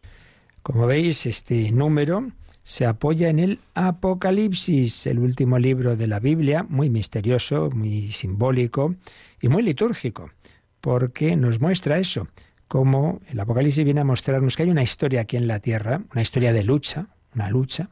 [0.63, 2.31] Como veis, este número
[2.65, 8.95] se apoya en el Apocalipsis, el último libro de la Biblia, muy misterioso, muy simbólico
[9.39, 10.31] y muy litúrgico,
[10.81, 12.27] porque nos muestra eso,
[12.67, 16.23] como el Apocalipsis viene a mostrarnos que hay una historia aquí en la tierra, una
[16.23, 17.89] historia de lucha, una lucha,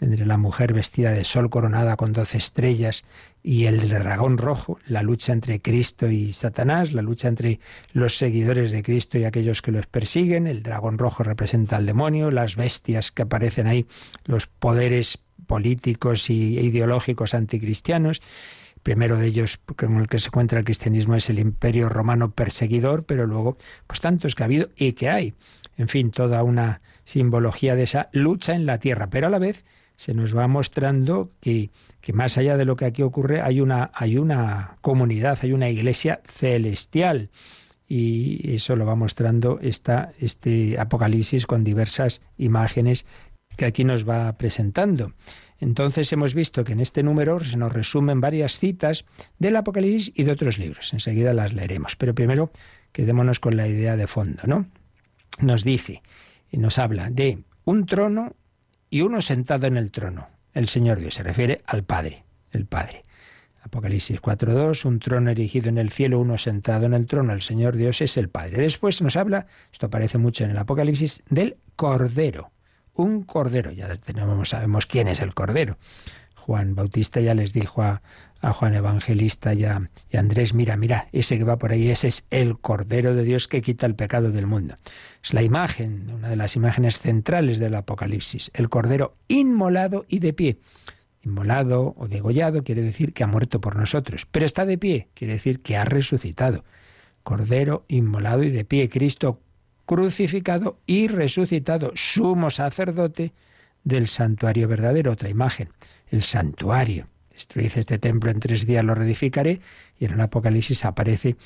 [0.00, 3.04] entre la mujer vestida de sol coronada con doce estrellas
[3.46, 7.60] y el dragón rojo, la lucha entre Cristo y Satanás, la lucha entre
[7.92, 12.30] los seguidores de Cristo y aquellos que los persiguen, el dragón rojo representa al demonio,
[12.30, 13.84] las bestias que aparecen ahí,
[14.24, 18.22] los poderes políticos y ideológicos anticristianos.
[18.82, 23.04] Primero de ellos, con el que se encuentra el cristianismo, es el imperio romano perseguidor,
[23.04, 25.34] pero luego, pues tantos que ha habido y que hay.
[25.76, 29.66] En fin, toda una simbología de esa lucha en la tierra, pero a la vez
[29.96, 33.90] se nos va mostrando que, que, más allá de lo que aquí ocurre hay una,
[33.94, 37.30] hay una comunidad, hay una iglesia celestial.
[37.86, 43.06] Y eso lo va mostrando esta, este Apocalipsis con diversas imágenes
[43.56, 45.12] que aquí nos va presentando.
[45.60, 49.04] Entonces hemos visto que en este número se nos resumen varias citas
[49.38, 50.92] del Apocalipsis y de otros libros.
[50.92, 51.96] Enseguida las leeremos.
[51.96, 52.50] Pero primero
[52.92, 54.66] quedémonos con la idea de fondo, ¿no?
[55.40, 56.02] Nos dice
[56.50, 58.34] y nos habla de un trono
[58.94, 60.28] y uno sentado en el trono.
[60.52, 63.04] El Señor Dios se refiere al Padre, el Padre.
[63.60, 67.74] Apocalipsis 4.2, un trono erigido en el cielo, uno sentado en el trono, el Señor
[67.74, 68.62] Dios es el Padre.
[68.62, 72.52] Después nos habla, esto aparece mucho en el Apocalipsis, del Cordero.
[72.94, 75.76] Un Cordero, ya tenemos, sabemos quién es el Cordero.
[76.36, 78.00] Juan Bautista ya les dijo a,
[78.44, 82.24] a Juan Evangelista y a, Andrés, mira, mira, ese que va por ahí, ese es
[82.30, 84.76] el Cordero de Dios que quita el pecado del mundo.
[85.22, 90.34] Es la imagen, una de las imágenes centrales del Apocalipsis, el Cordero inmolado y de
[90.34, 90.58] pie.
[91.22, 95.32] Inmolado o degollado quiere decir que ha muerto por nosotros, pero está de pie, quiere
[95.32, 96.64] decir que ha resucitado.
[97.22, 99.40] Cordero inmolado y de pie, Cristo
[99.86, 103.32] crucificado y resucitado, sumo sacerdote
[103.84, 105.70] del santuario verdadero, otra imagen,
[106.08, 109.60] el santuario Destruid este templo en tres días, lo reedificaré.
[109.98, 111.36] Y en el Apocalipsis aparece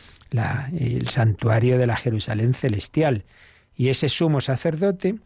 [0.79, 3.25] el santuario de la Jerusalén celestial.
[3.75, 5.17] Y ese sumo sacerdote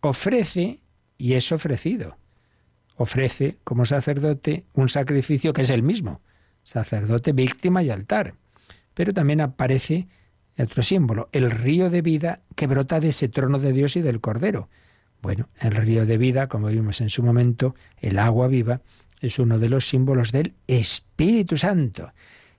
[0.00, 0.80] ofrece
[1.16, 2.16] y es ofrecido.
[2.96, 6.20] Ofrece como sacerdote un sacrificio que es el mismo,
[6.64, 8.34] sacerdote, víctima y altar.
[8.94, 10.08] Pero también aparece
[10.58, 14.20] otro símbolo, el río de vida que brota de ese trono de Dios y del
[14.20, 14.68] Cordero.
[15.22, 18.80] Bueno, el río de vida, como vimos en su momento, el agua viva,
[19.20, 22.12] es uno de los símbolos del Espíritu Santo.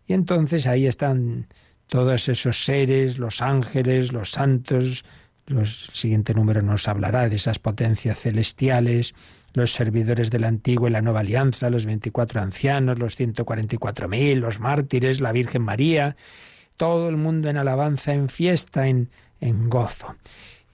[0.05, 1.47] Y entonces ahí están
[1.87, 5.03] todos esos seres, los ángeles, los santos,
[5.47, 9.15] el siguiente número nos hablará de esas potencias celestiales,
[9.53, 14.59] los servidores de la antigua y la nueva alianza, los 24 ancianos, los 144.000, los
[14.59, 16.15] mártires, la Virgen María,
[16.77, 19.09] todo el mundo en alabanza, en fiesta, en,
[19.41, 20.15] en gozo.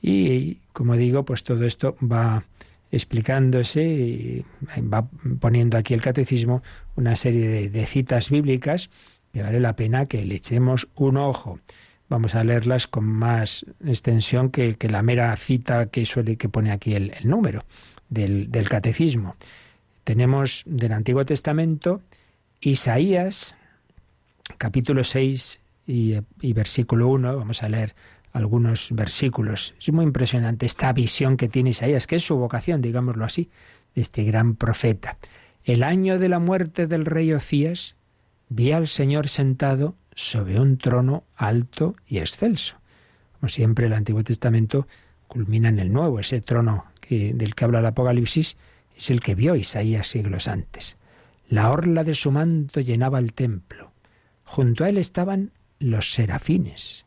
[0.02, 2.44] Y como digo, pues todo esto va
[2.92, 4.46] explicándose, y
[4.82, 5.08] va
[5.40, 6.64] poniendo aquí el catecismo
[6.96, 8.90] una serie de, citas bíblicas
[9.34, 11.60] que vale la pena que le echemos un ojo.
[12.08, 16.94] Vamos a leerlas con más extensión que, la mera cita que suele que pone aquí
[16.94, 17.66] el, número
[18.10, 19.36] del, catecismo.
[20.04, 22.02] Tenemos del Antiguo Testamento
[22.62, 23.58] Isaías,
[24.58, 27.96] capítulo 6 y, y versículo 1, vamos a leer
[28.36, 29.74] algunos versículos.
[29.80, 33.50] Es muy impresionante esta visión que tiene Isaías, que es su vocación, digámoslo así,
[33.96, 35.18] de este gran profeta.
[35.64, 37.96] El año de la muerte del rey Ocías,
[38.50, 42.76] vi al Señor sentado sobre un trono alto y excelso.
[43.40, 44.86] Como siempre, el Antiguo Testamento
[45.28, 46.20] culmina en el Nuevo.
[46.20, 48.58] Ese trono que, del que habla el Apocalipsis
[48.98, 50.98] es el que vio Isaías siglos antes.
[51.48, 53.94] La orla de su manto llenaba el templo.
[54.44, 57.05] Junto a él estaban los serafines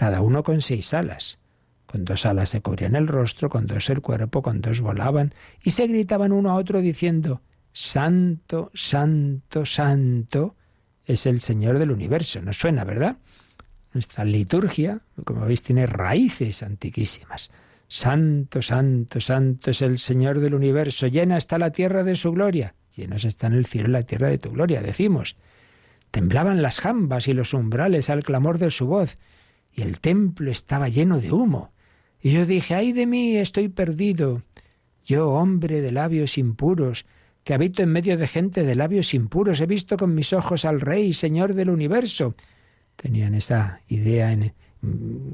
[0.00, 1.38] cada uno con seis alas.
[1.84, 5.72] Con dos alas se cubrían el rostro, con dos el cuerpo, con dos volaban, y
[5.72, 10.56] se gritaban uno a otro diciendo, Santo, Santo, Santo
[11.04, 12.40] es el Señor del universo.
[12.40, 13.18] ¿Nos suena, verdad?
[13.92, 17.50] Nuestra liturgia, como veis, tiene raíces antiquísimas.
[17.86, 22.74] Santo, santo, santo es el Señor del universo, llena está la tierra de su gloria,
[22.96, 25.36] llenos están el cielo y la tierra de tu gloria, decimos.
[26.10, 29.18] Temblaban las jambas y los umbrales al clamor de su voz,
[29.72, 31.72] y el templo estaba lleno de humo.
[32.20, 34.42] Y yo dije, ay de mí, estoy perdido.
[35.04, 37.06] Yo, hombre de labios impuros,
[37.44, 40.80] que habito en medio de gente de labios impuros, he visto con mis ojos al
[40.80, 42.34] Rey, Señor del universo.
[42.96, 44.52] Tenían esa idea en,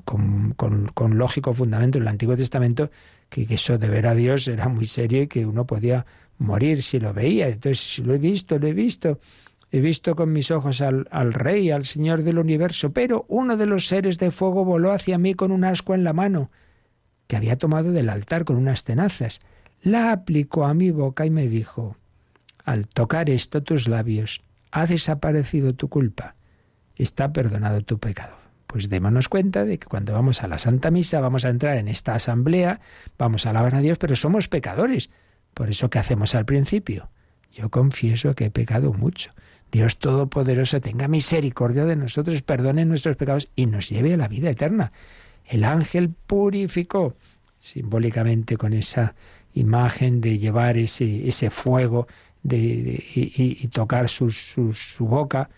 [0.05, 2.91] con, lógico fundamento en el Antiguo Testamento
[3.29, 6.07] que, eso de ver a Dios era muy serio y que uno podía
[6.39, 7.49] morir si lo veía.
[7.49, 9.21] Entonces, lo he visto, lo he visto.
[9.77, 13.89] He visto con mis ojos al, Rey, al Señor del universo, pero uno de los
[13.89, 16.51] seres de fuego voló hacia mí con un asco en la mano,
[17.27, 19.43] que había tomado del altar con unas tenazas.
[19.83, 21.99] La aplicó a mi boca y me dijo,
[22.65, 26.37] al tocar esto tus labios, ha desaparecido tu culpa,
[26.95, 28.35] está perdonado tu pecado
[28.67, 31.87] pues démonos cuenta de que cuando vamos a la Santa Misa vamos a entrar en
[31.87, 32.81] esta asamblea,
[33.17, 35.09] vamos a alabar a Dios, pero somos pecadores.
[35.55, 37.09] Por eso, ¿qué hacemos al principio?
[37.53, 39.33] Yo confieso que he pecado mucho.
[39.73, 44.51] Dios Todopoderoso tenga misericordia de nosotros, perdone nuestros pecados y nos lleve a la vida
[44.51, 44.93] eterna.
[45.45, 47.17] El ángel purificó
[47.59, 49.15] simbólicamente con esa
[49.55, 52.07] imagen de llevar ese, ese fuego
[52.43, 55.51] de, y, tocar su, su boca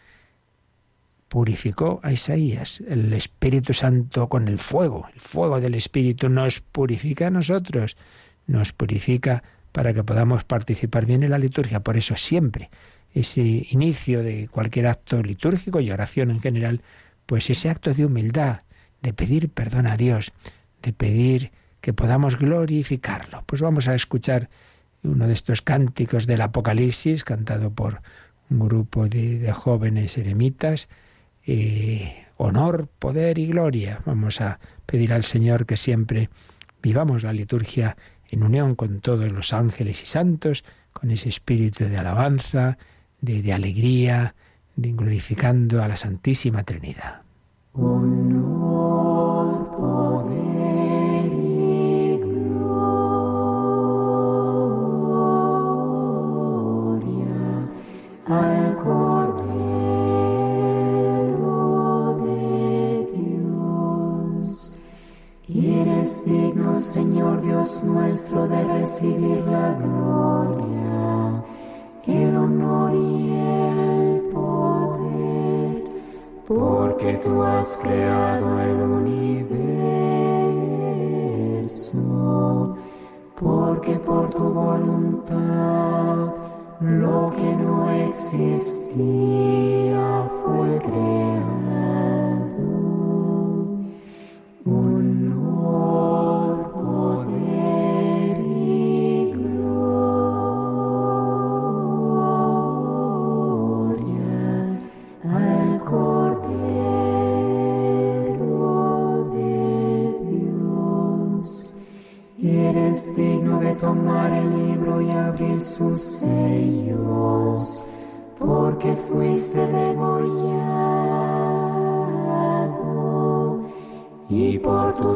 [1.29, 2.83] purificó a Isaías.
[2.89, 7.97] El Espíritu Santo con el fuego, el fuego del Espíritu nos purifica a nosotros,
[8.47, 9.43] nos purifica
[9.73, 11.81] para que podamos participar bien en la liturgia.
[11.81, 12.71] Por eso siempre
[13.15, 13.41] ese
[13.71, 16.83] inicio de cualquier acto litúrgico y oración en general,
[17.27, 18.63] pues ese acto de humildad,
[19.03, 20.33] de pedir perdón a Dios,
[20.83, 23.45] de pedir que podamos glorificarlo.
[23.47, 24.49] Pues vamos a escuchar
[25.03, 28.03] uno de estos cánticos del Apocalipsis, cantado por
[28.51, 30.89] un grupo de, jóvenes eremitas,
[31.47, 34.01] eh, honor, poder y gloria.
[34.05, 36.31] Vamos a pedir al Señor que siempre
[36.83, 37.97] vivamos la liturgia
[38.31, 42.79] en unión con todos los ángeles y santos, con ese espíritu de alabanza,
[43.21, 44.35] de, de alegría,
[44.77, 47.23] de glorificando a la Santísima Trinidad.
[47.73, 53.09] Honor, poder y gloria
[58.27, 58.77] al
[66.25, 70.88] digno, Señor Dios nuestro, de recibir la gloria,
[77.09, 79.17] porque tú has creado el universo,
[83.41, 86.35] porque por tu voluntad
[86.81, 89.09] lo que no existía
[90.45, 91.48] fue creado.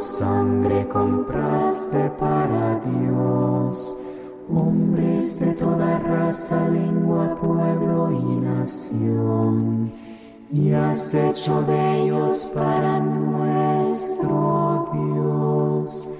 [0.02, 3.96] Sangre compraste para Dios
[4.48, 9.92] hombres de toda raza, lengua, pueblo y nación,
[10.52, 16.10] y has hecho de ellos para nuestro Dios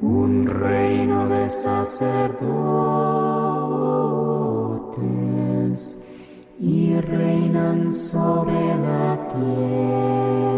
[0.00, 2.08] un reino de sacerdotes
[6.60, 10.57] y reinan sobre la tierra.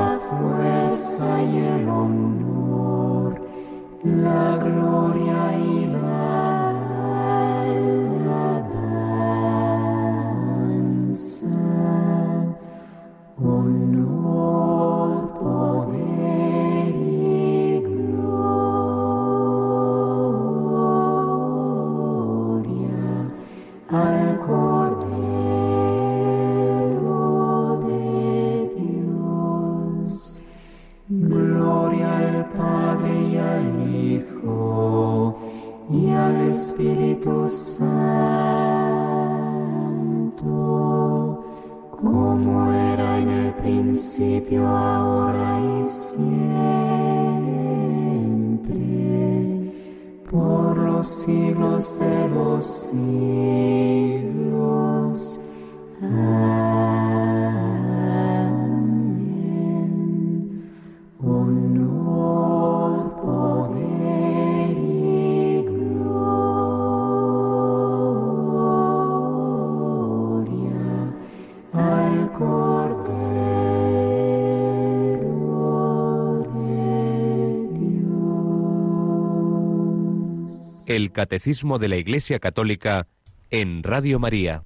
[81.11, 83.07] Catecismo de la Iglesia Católica
[83.49, 84.63] en Radio María.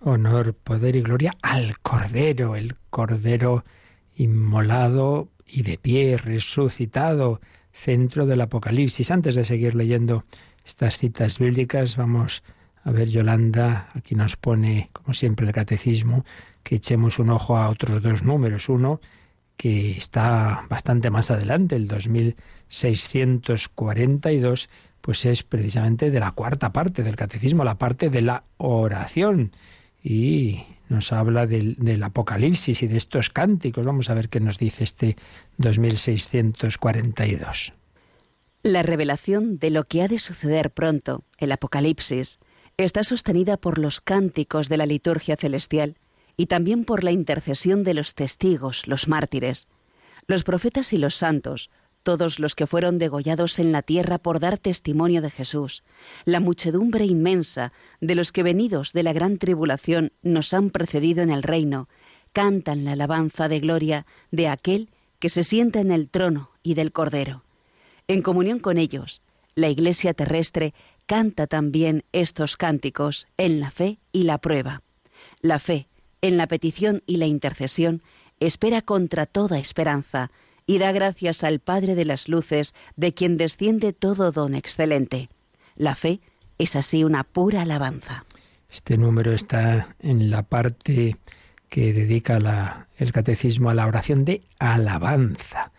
[0.00, 3.64] Honor, poder y gloria al Cordero, el Cordero
[4.16, 7.40] inmolado y de pie, resucitado,
[7.72, 9.10] centro del Apocalipsis.
[9.10, 10.24] Antes de seguir leyendo
[10.64, 12.42] estas citas bíblicas, vamos
[12.84, 16.24] a ver, Yolanda, aquí nos pone, como siempre, el catecismo,
[16.62, 18.68] que echemos un ojo a otros dos números.
[18.68, 19.00] Uno
[19.56, 24.68] que está bastante más adelante, el 2642,
[25.08, 29.52] pues es precisamente de la cuarta parte del catecismo, la parte de la oración.
[30.04, 33.86] Y nos habla del, Apocalipsis y de estos cánticos.
[33.86, 35.16] Vamos a ver qué nos dice este
[35.56, 37.72] 2642.
[38.62, 42.38] La revelación de lo que ha de suceder pronto, el Apocalipsis,
[42.76, 45.96] está sostenida por los cánticos de la liturgia celestial
[46.36, 49.68] y también por la intercesión de los testigos, los mártires,
[50.26, 51.70] los profetas y los santos,
[52.08, 55.82] todos los que fueron degollados en la tierra por dar testimonio de Jesús,
[56.24, 61.28] la muchedumbre inmensa de los que venidos de la gran tribulación nos han precedido en
[61.28, 61.86] el reino,
[62.32, 64.88] cantan la alabanza de gloria de aquel
[65.18, 67.44] que se sienta en el trono y del Cordero.
[68.06, 69.20] En comunión con ellos,
[69.54, 70.72] la Iglesia terrestre
[71.04, 74.80] canta también estos cánticos en la fe y la prueba.
[75.42, 75.88] La fe,
[76.22, 78.02] en la petición y la intercesión,
[78.40, 80.30] espera contra toda esperanza
[80.68, 85.30] y da gracias al Padre de las Luces, de quien desciende todo don excelente.
[85.74, 86.20] La fe
[86.58, 88.24] es así una pura alabanza.
[88.70, 91.16] Este número está en la parte
[91.70, 95.72] que dedica la- el catecismo a la oración de alabanza.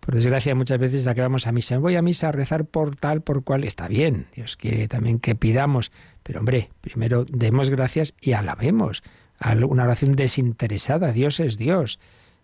[0.00, 3.44] Por desgracia, muchas veces vamos a misa, voy a misa a rezar por tal, por
[3.44, 4.26] cual, está bien.
[4.34, 9.02] Dios quiere también que pidamos, pero hombre, primero demos gracias y alabemos.
[9.38, 11.98] Al- Una oración desinteresada, Dios es Dios.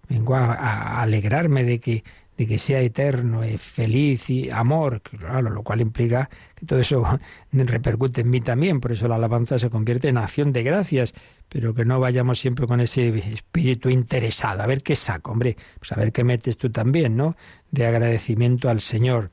[0.09, 2.05] Vengo a, alegrarme de que,
[2.37, 7.05] de que sea eterno, feliz y amor, claro, lo cual implica que todo eso
[7.53, 11.15] repercute en mí también, por eso la alabanza se convierte en acción de gracias,
[11.49, 15.93] pero que no vayamos siempre con ese espíritu interesado, a ver qué saco, hombre, pues
[15.93, 17.37] a ver qué metes tú también, ¿no?
[17.71, 19.31] De agradecimiento al Señor.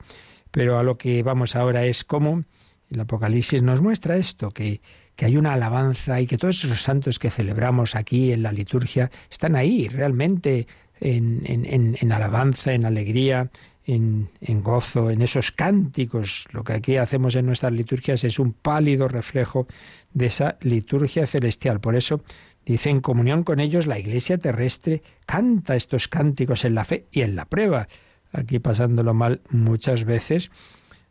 [0.50, 2.44] Pero a lo que vamos ahora es cómo
[2.88, 4.80] el Apocalipsis nos muestra esto, que,
[5.16, 9.10] que hay una alabanza y que todos esos santos que celebramos aquí en la liturgia
[9.30, 10.66] están ahí realmente
[11.00, 13.50] en, en- alabanza, en alegría,
[13.86, 16.46] en, en gozo, en esos cánticos.
[16.52, 19.66] Lo que aquí hacemos en nuestras liturgias es un pálido reflejo
[20.12, 21.80] de esa liturgia celestial.
[21.80, 22.22] Por eso
[22.64, 27.20] dice, en comunión con ellos, la iglesia terrestre canta estos cánticos en la fe y
[27.22, 27.88] en la prueba.
[28.32, 30.50] Aquí pasándolo mal muchas veces.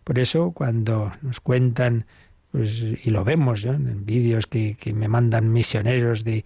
[0.04, 2.06] Por eso, cuando nos cuentan,
[2.54, 3.74] pues, y lo vemos ¿no?
[3.74, 6.45] en vídeos que, me mandan misioneros de,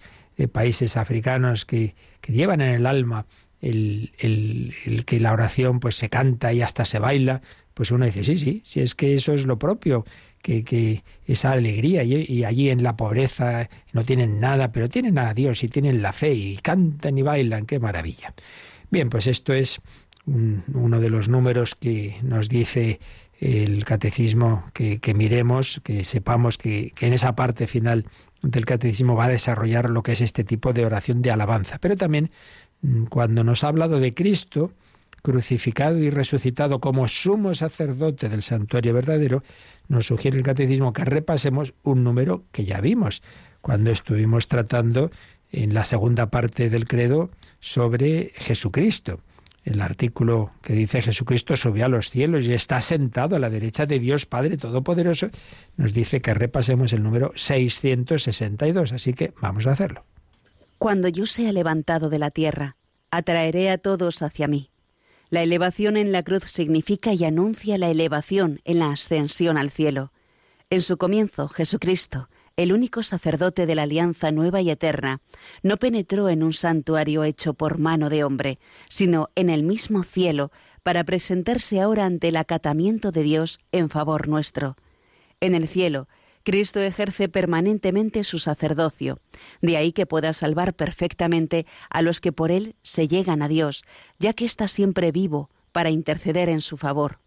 [0.50, 1.94] países africanos que,
[2.26, 3.26] llevan en el alma
[3.60, 4.10] el,
[5.04, 7.42] que la oración pues se canta y hasta se baila,
[7.74, 10.06] pues uno dice, sí, sí, si es que eso es lo propio,
[10.40, 15.62] que, esa alegría y, allí en la pobreza no tienen nada, pero tienen a Dios
[15.62, 18.32] y tienen la fe y cantan y bailan, qué maravilla.
[18.90, 19.82] Bien, pues esto es
[20.24, 22.98] un- uno de los números que nos dice
[23.40, 28.06] el catecismo que, miremos, que sepamos que, que en esa parte final
[28.42, 31.78] del catecismo va a desarrollar lo que es este tipo de oración de alabanza.
[31.78, 32.30] Pero también
[32.82, 34.72] mm, cuando nos ha hablado de Cristo,
[35.22, 39.42] crucificado y resucitado como sumo sacerdote del santuario verdadero,
[39.88, 43.22] nos sugiere el catecismo que repasemos un número que ya vimos
[43.60, 45.10] cuando estuvimos tratando
[45.50, 49.20] en la segunda parte del credo sobre Jesucristo.
[49.68, 53.84] El artículo que dice Jesucristo subió a los cielos y está sentado a la derecha
[53.84, 55.28] de Dios Padre Todopoderoso,
[55.76, 58.94] nos dice que repasemos el número 662.
[58.94, 60.06] Así que vamos a hacerlo.
[60.78, 62.76] Cuando yo sea levantado de la tierra,
[63.10, 64.70] atraeré a todos hacia mí.
[65.28, 70.12] La elevación en la cruz significa y anuncia la elevación en la ascensión al cielo.
[70.70, 75.20] En su comienzo, Jesucristo, el único sacerdote de la alianza nueva y eterna,
[75.62, 80.50] no penetró en un santuario hecho por mano de hombre, sino en el mismo cielo,
[80.82, 84.76] para presentarse ahora ante el acatamiento de Dios en favor nuestro.
[85.40, 86.08] En el cielo,
[86.42, 89.20] Cristo ejerce permanentemente su sacerdocio,
[89.62, 93.84] de ahí que pueda salvar perfectamente a los que por él se llegan a Dios,
[94.18, 97.20] ya que está siempre vivo para interceder en su favor.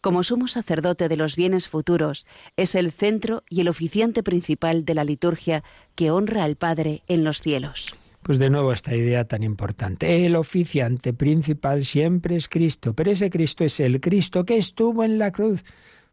[0.00, 2.26] Como sumo sacerdote de los bienes futuros,
[2.56, 5.62] es el centro y el oficiante principal de la liturgia
[5.94, 7.94] que honra al Padre en los cielos.
[8.22, 10.26] Pues de nuevo esta idea tan importante.
[10.26, 15.18] El oficiante principal siempre es Cristo, pero ese Cristo es el Cristo que estuvo en
[15.18, 15.64] la cruz.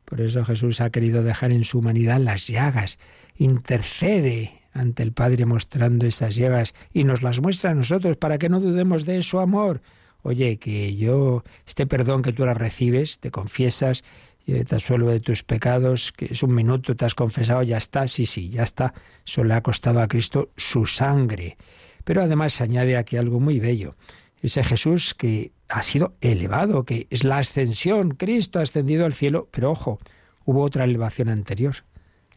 [0.06, 2.98] Por eso Jesús ha querido dejar en su humanidad las llagas,
[3.36, 8.48] intercede ante el Padre mostrando esas llagas y nos las muestra a nosotros para que
[8.48, 9.82] no dudemos de su amor.
[10.28, 14.04] Oye, que yo, este perdón que tú ahora recibes, te confiesas,
[14.46, 18.26] te asuelvo de tus pecados, que es un minuto, te has confesado, ya está, sí,
[18.26, 18.94] sí, ya está.
[19.26, 21.56] Eso le ha costado a Cristo su sangre.
[22.04, 23.96] Pero además se añade aquí algo muy bello.
[24.42, 28.12] Ese Jesús que ha sido elevado, que es la ascensión.
[28.12, 29.98] Cristo ha ascendido al cielo, pero ojo,
[30.44, 31.86] hubo otra elevación anterior,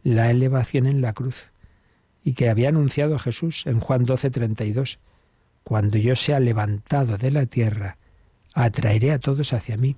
[0.04, 1.48] la elevación en la cruz,
[2.22, 5.00] y que había anunciado Jesús en Juan 12, 32.
[5.64, 7.96] Cuando yo sea levantado de la tierra,
[8.54, 9.96] atraeré a todos hacia mí.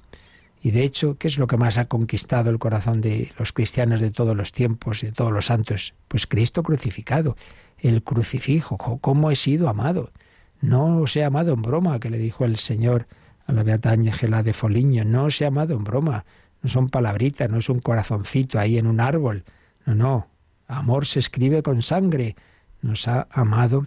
[0.62, 4.00] Y de hecho, ¿qué es lo que más ha conquistado el corazón de los cristianos
[4.00, 5.94] de todos los tiempos y de todos los santos?
[6.08, 7.36] Pues Cristo crucificado
[7.78, 10.12] el crucifijo, cómo he sido amado.
[10.60, 13.08] No os he amado en broma, que le dijo el Señor
[13.46, 16.24] a la Beata Ángela de Foliño, no os he amado en broma,
[16.62, 19.44] no son palabritas, no es un corazoncito ahí en un árbol,
[19.84, 20.28] no, no,
[20.68, 22.36] amor se escribe con sangre,
[22.82, 23.82] nos ha amado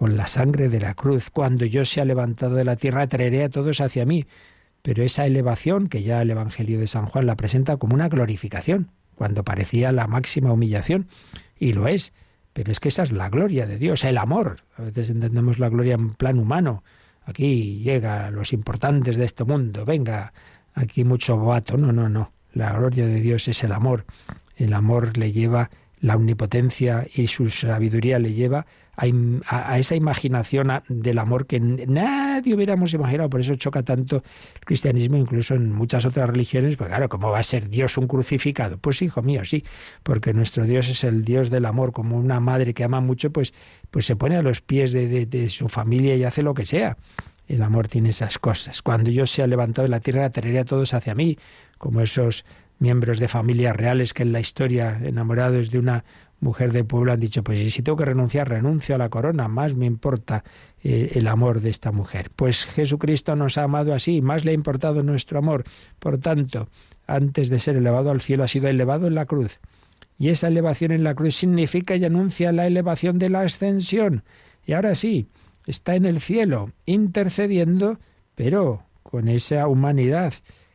[0.00, 1.28] con la sangre de la cruz.
[1.28, 4.24] Cuando yo sea levantado de la tierra, traeré a todos hacia mí.
[4.80, 8.92] Pero esa elevación, que ya el Evangelio de San Juan la presenta como una glorificación,
[9.14, 11.08] cuando parecía la máxima humillación,
[11.58, 12.14] y lo es,
[12.54, 14.62] pero es que esa es la gloria de Dios, el amor.
[14.74, 16.82] A veces entendemos la gloria en plan humano.
[17.26, 19.84] Aquí llega los importantes de este mundo.
[19.84, 20.32] Venga,
[20.72, 21.76] aquí mucho boato.
[21.76, 22.32] No, no, no.
[22.54, 24.06] La gloria de Dios es el amor.
[24.56, 28.64] El amor le lleva la omnipotencia y su sabiduría le lleva
[29.00, 33.30] a, esa imaginación del amor que nadie hubiéramos imaginado.
[33.30, 36.76] Por eso choca tanto el cristianismo, incluso en muchas otras religiones.
[36.76, 38.76] Pues claro, ¿cómo va a ser Dios un crucificado?
[38.78, 39.64] Pues hijo mío, sí,
[40.02, 43.54] porque nuestro Dios es el Dios del amor, como una madre que ama mucho, pues,
[43.90, 46.96] pues se pone a los pies de, de su familia y hace lo que sea.
[47.48, 48.82] El amor tiene esas cosas.
[48.82, 51.38] Cuando yo sea levantado de la tierra, atraeré a todos hacia mí,
[51.78, 52.44] como esos
[52.78, 56.04] miembros de familias reales que en la historia, enamorados de una
[56.40, 59.76] mujer de pueblo han dicho, pues si tengo que renunciar, renuncio a la corona, más
[59.76, 60.42] me importa
[60.82, 62.30] eh, el amor de esta mujer.
[62.34, 65.64] Pues Jesucristo nos ha amado así, más le ha importado nuestro amor.
[65.98, 66.68] Por tanto,
[67.06, 69.60] antes de ser elevado al cielo, ha sido elevado en la cruz.
[70.18, 74.22] Y esa elevación en la cruz significa y anuncia la elevación de la ascensión.
[74.66, 75.28] Y ahora sí,
[75.66, 77.98] está en el cielo, intercediendo,
[78.34, 80.34] pero con esa humanidad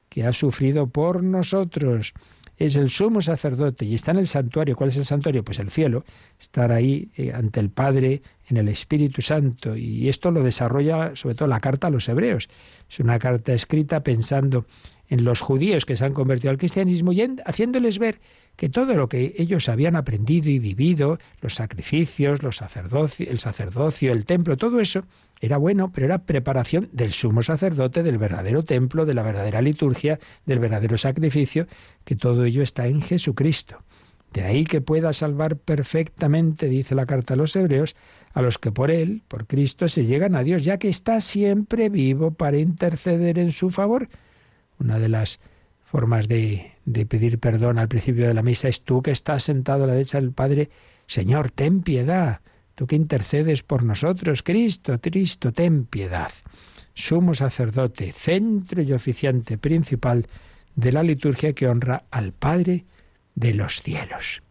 [0.10, 2.14] que ha sufrido por nosotros
[2.58, 4.76] es el sumo sacerdote y está en el santuario.
[4.76, 5.44] ¿Cuál es el santuario?
[5.44, 6.06] Pues el cielo,
[6.40, 9.76] estar ahí eh, ante el Padre, en el Espíritu Santo.
[9.76, 12.48] Y esto lo desarrolla sobre todo la carta a los hebreos.
[12.90, 14.66] Es una carta escrita pensando
[15.10, 18.20] en los judíos que se han convertido al cristianismo y haciéndoles ver
[18.56, 22.62] que todo lo que ellos habían aprendido y vivido, los sacrificios, los
[23.20, 25.04] el sacerdocio, el templo, todo eso
[25.46, 30.20] era bueno, pero era preparación del sumo sacerdote, del verdadero templo, de la verdadera liturgia,
[30.46, 31.68] del verdadero sacrificio,
[32.04, 33.78] que todo ello está en Jesucristo.
[34.34, 37.96] De ahí que pueda salvar perfectamente, dice la carta a los hebreos,
[38.34, 41.90] a los que por Él, por Cristo, se llegan a Dios, ya que está siempre
[41.90, 44.10] vivo para interceder en su favor.
[44.78, 45.40] Una de las
[45.86, 49.86] formas de, de pedir perdón al principio de la misa es tú que estás sentado
[49.86, 50.70] a la derecha del Padre,
[51.08, 52.42] Señor, ten piedad
[52.76, 56.32] tú que intercedes por nosotros, Cristo, Cristo, ten piedad.
[56.94, 60.28] Sumo sacerdote, centro y oficiante principal
[60.76, 62.86] de la liturgia que honra al Padre
[63.34, 64.42] de los cielos.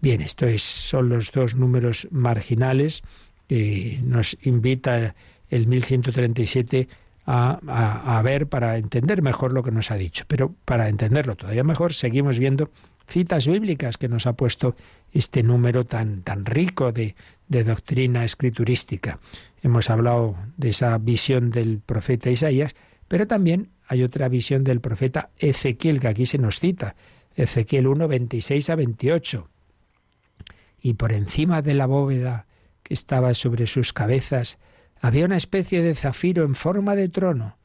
[0.00, 3.02] Bien, estos son los dos números marginales
[3.48, 5.14] que nos invita
[5.48, 6.88] el 1137
[7.26, 10.24] a, a, a, ver para entender mejor lo que nos ha dicho.
[10.26, 12.70] Pero para entenderlo todavía mejor, seguimos viendo
[13.06, 14.74] citas bíblicas que nos ha puesto
[15.12, 17.14] este número tan, tan rico de,
[17.52, 19.20] de doctrina escriturística.
[19.62, 22.74] Hemos hablado de esa visión del profeta Isaías,
[23.06, 26.96] pero también hay otra visión del profeta Ezequiel, que aquí se nos cita,
[27.36, 29.48] Ezequiel 1, 26 a 28.
[30.80, 32.46] Y por encima de la bóveda
[32.82, 34.58] que estaba sobre sus cabezas
[35.00, 37.58] había una especie de zafiro en forma de trono,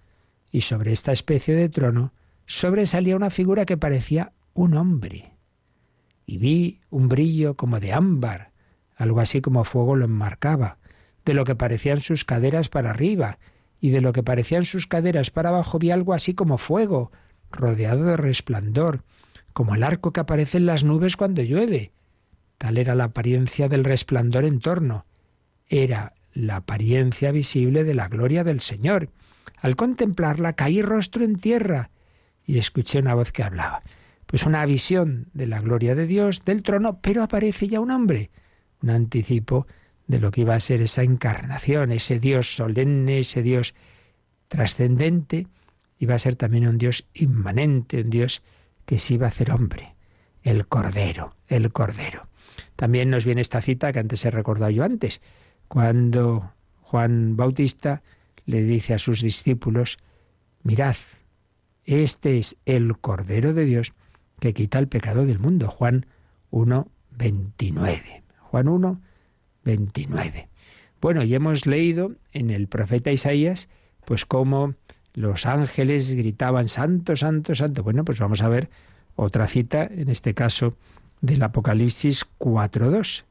[0.51, 2.13] y sobre esta especie de trono
[2.45, 5.33] sobresalía una figura que parecía un hombre.
[6.25, 8.51] Y vi un brillo como de ámbar,
[8.97, 10.77] algo así como fuego lo enmarcaba,
[11.23, 13.37] de lo que parecían sus caderas para arriba,
[13.79, 17.11] y de lo que parecían sus caderas para abajo vi algo así como fuego,
[17.51, 19.03] rodeado de resplandor,
[19.53, 21.91] como el arco que aparece en las nubes cuando llueve.
[22.57, 25.05] Tal era la apariencia del resplandor en torno.
[25.67, 29.09] Era la apariencia visible de la gloria del Señor.
[29.57, 31.91] Al contemplarla caí rostro en tierra
[32.45, 33.83] y escuché una voz que hablaba.
[34.25, 38.29] Pues una visión de la gloria de Dios, del trono, pero aparece ya un hombre,
[38.81, 39.67] un anticipo
[40.07, 43.73] de lo que iba a ser esa encarnación, ese Dios solemne, ese Dios
[44.47, 45.47] trascendente,
[45.99, 48.41] iba a ser también un Dios inmanente, un Dios
[48.85, 49.95] que se iba a hacer hombre,
[50.43, 52.21] el Cordero, el Cordero.
[52.75, 55.21] También nos viene esta cita que antes he recordado yo antes,
[55.67, 58.01] cuando Juan Bautista
[58.45, 59.97] le dice a sus discípulos,
[60.63, 60.95] mirad,
[61.83, 63.93] este es el Cordero de Dios
[64.39, 65.67] que quita el pecado del mundo.
[65.69, 66.05] Juan
[66.51, 68.26] 1, 29.
[68.47, 69.01] Juan 1,
[69.63, 70.49] 29.
[71.01, 73.69] Bueno, y hemos leído en el profeta Isaías,
[74.05, 74.75] pues cómo
[75.13, 77.83] los ángeles gritaban, Santo, Santo, Santo.
[77.83, 78.69] Bueno, pues vamos a ver
[79.15, 80.75] otra cita, en este caso
[81.21, 83.23] del Apocalipsis 4.2.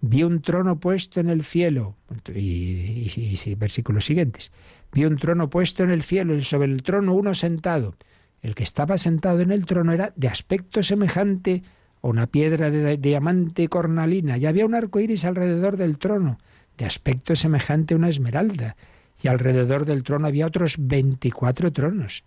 [0.00, 1.96] Vi un trono puesto en el cielo,
[2.34, 4.52] y, y, versículos siguientes.
[4.92, 7.94] Vi un trono puesto en el cielo y sobre el trono uno sentado.
[8.42, 11.62] El que estaba sentado en el trono era de aspecto semejante
[12.02, 16.38] a una piedra de diamante cornalina, y había un arco iris alrededor del trono,
[16.76, 18.76] de aspecto semejante a una esmeralda,
[19.22, 22.24] y alrededor del trono había otros veinticuatro tronos,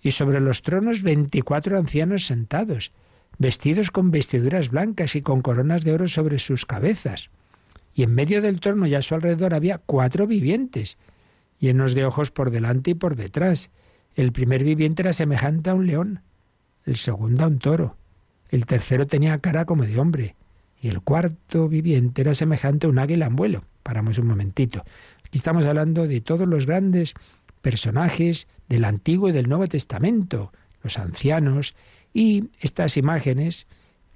[0.00, 2.92] y sobre los tronos veinticuatro ancianos sentados,
[3.38, 7.30] vestidos con vestiduras blancas y con coronas de oro sobre sus cabezas.
[7.94, 10.96] Y en medio del trono y a su alrededor había cuatro vivientes,
[11.58, 13.70] llenos de ojos por delante y por detrás.
[14.14, 16.22] El primer viviente era semejante a un león,
[16.86, 17.96] el segundo a un toro,
[18.50, 20.36] el tercero tenía cara como de hombre,
[20.80, 23.64] y el cuarto viviente era semejante a un águila en vuelo.
[23.82, 24.84] Paramos un momentito.
[25.24, 27.14] Aquí estamos hablando de todos los grandes
[27.60, 31.74] personajes del Antiguo y del Nuevo Testamento, los ancianos,
[32.12, 33.66] y estas imágenes,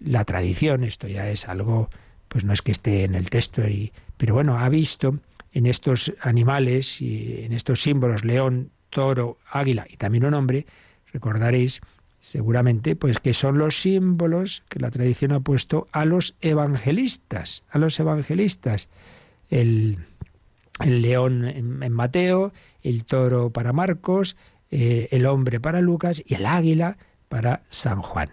[0.01, 1.91] la tradición, esto ya es algo,
[2.28, 3.62] pues no es que esté en el texto,
[4.16, 5.18] pero bueno, ha visto
[5.53, 10.66] en estos animales y en estos símbolos, león, toro, águila y también un hombre,
[11.12, 11.80] recordaréis
[12.25, 17.77] seguramente, pues que son los símbolos que la tradición ha puesto a los evangelistas, a
[17.77, 18.89] los evangelistas.
[19.51, 19.99] El,
[20.83, 24.37] león en, Mateo, el toro para Marcos,
[24.70, 26.97] eh, el hombre para Lucas y el águila
[27.29, 28.31] para San Juan.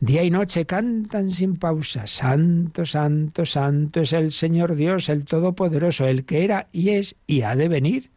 [0.00, 6.06] Día y noche cantan sin pausa, Santo, Santo, Santo es el Señor Dios, el Todopoderoso,
[6.06, 8.10] el que era y es y ha de venir.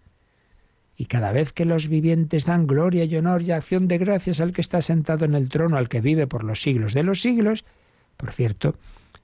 [1.02, 4.54] Y cada vez que los vivientes dan gloria y honor y acción de gracias al
[4.54, 7.66] que está sentado en el trono, al que vive por los siglos de los siglos,
[8.18, 8.76] por cierto,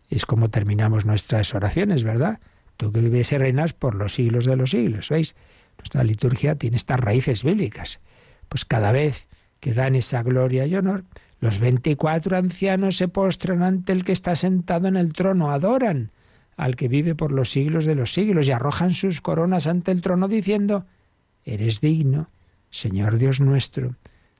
[0.09, 2.39] es como terminamos nuestras oraciones, ¿verdad?
[2.77, 5.35] Tú que vives y reinas por los siglos de los siglos, ¿veis?
[5.77, 7.99] Nuestra liturgia tiene estas raíces bíblicas.
[8.49, 9.27] Pues cada vez
[9.59, 11.03] que dan esa gloria y honor,
[11.41, 16.09] los veinticuatro ancianos se postran ante el que está sentado en el trono, adoran
[16.55, 20.01] al que vive por los siglos de los siglos y arrojan sus coronas ante el
[20.01, 20.87] trono diciendo,
[21.47, 22.29] Eres digno,
[22.71, 23.95] Señor Dios nuestro,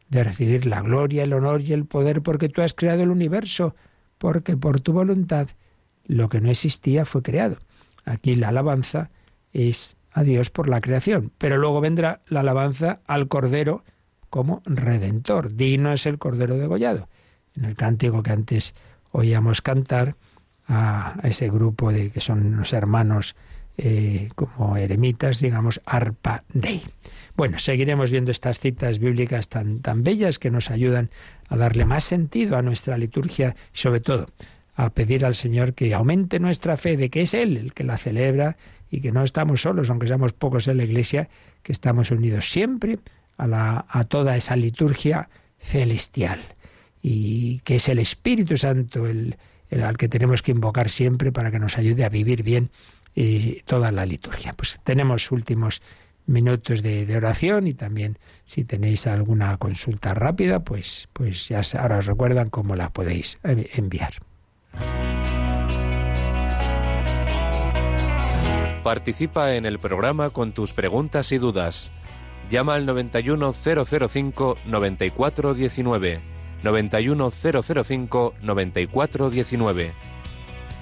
[0.10, 3.76] de recibir la gloria, el honor y el poder porque tú has creado el universo,
[4.18, 5.48] porque por tu voluntad
[6.06, 7.60] lo que no existía fue creado.
[8.04, 9.10] Aquí la alabanza
[9.54, 13.86] es a Dios por la creación, pero luego vendrá la alabanza al Cordero
[14.30, 15.56] como redentor.
[15.56, 17.08] Digno es el Cordero degollado.
[17.56, 18.76] En el cántico que antes
[19.12, 20.18] oíamos cantar
[20.68, 23.38] a ese grupo de que son los hermanos
[23.78, 26.82] eh, como eremitas, digamos, Arpa Dei.
[27.36, 31.12] Bueno, seguiremos viendo estas citas bíblicas tan, tan bellas que nos ayudan
[31.50, 34.26] a darle más sentido a nuestra liturgia y sobre todo
[34.76, 37.98] a pedir al Señor que aumente nuestra fe de que es Él el que la
[37.98, 38.58] celebra
[38.90, 41.30] y que no estamos solos, aunque seamos pocos en la Iglesia,
[41.62, 43.00] que estamos unidos siempre
[43.38, 46.40] a, la, a toda esa liturgia celestial
[47.04, 49.36] y que es el Espíritu Santo el,
[49.70, 52.70] el al que tenemos que invocar siempre para que nos ayude a vivir bien
[53.18, 54.54] y toda la liturgia.
[54.54, 55.82] Pues tenemos últimos
[56.28, 62.06] minutos de, oración y también si tenéis alguna consulta rápida, pues, pues ya ahora os
[62.06, 64.14] recuerdan cómo la podéis enviar.
[68.84, 71.90] Participa en el programa con tus preguntas y dudas.
[72.52, 74.58] Llama al 91005
[78.44, 80.17] 9419.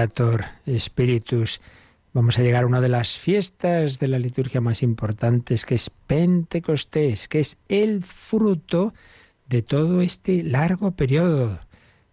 [0.00, 0.46] Creator
[0.78, 1.60] Spiritus.
[2.14, 5.90] Vamos a llegar a una de las fiestas de la liturgia más importantes, que es
[5.90, 8.94] Pentecostés, que es el fruto
[9.46, 11.60] de todo este largo periodo,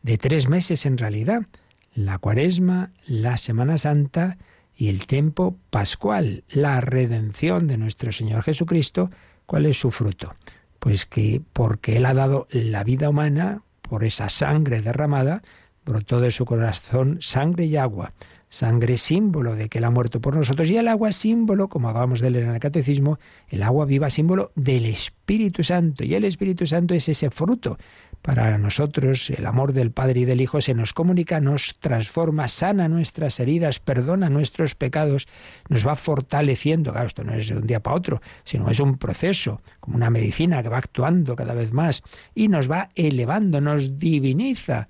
[0.04, 1.44] de tres meses en realidad,
[1.96, 4.38] la cuaresma, la Semana Santa
[4.76, 9.12] y el tiempo pascual, la redención de nuestro Señor Jesucristo.
[9.46, 10.36] ¿Cuál es su fruto?
[10.80, 15.42] Pues que porque Él ha dado la vida humana por esa sangre derramada,
[15.88, 18.14] brotó de su corazón sangre y agua.
[18.50, 22.22] Sangre símbolo de que Él ha muerto por nosotros y el agua símbolo, como acabamos
[22.22, 23.20] de leer en el Catecismo,
[23.50, 26.06] el agua viva símbolo del Espíritu Santo.
[26.06, 27.78] Y el Espíritu Santo es ese fruto.
[28.22, 32.88] Para nosotros el amor del Padre y del Hijo se nos comunica, nos transforma, sana
[32.88, 35.28] nuestras heridas, perdona nuestros pecados,
[35.68, 36.94] nos va fortaleciendo.
[36.94, 40.10] Claro, esto no es de un día para otro, sino es un proceso, como una
[40.10, 42.02] medicina que va actuando cada vez más
[42.34, 44.88] y nos va elevando, nos diviniza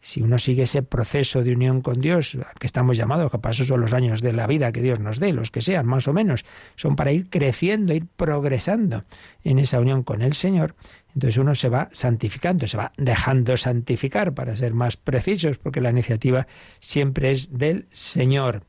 [0.00, 3.80] si uno sigue ese proceso de unión con Dios, que estamos llamados, que pasos son
[3.80, 6.44] los años de la vida que Dios nos dé, los que sean, más o menos,
[6.76, 9.04] son para ir creciendo, ir progresando
[9.44, 10.74] en esa unión con el Señor,
[11.14, 15.90] entonces uno se va santificando, se va dejando santificar, para ser más precisos, porque la
[15.90, 16.46] iniciativa
[16.78, 18.62] siempre es del Señor.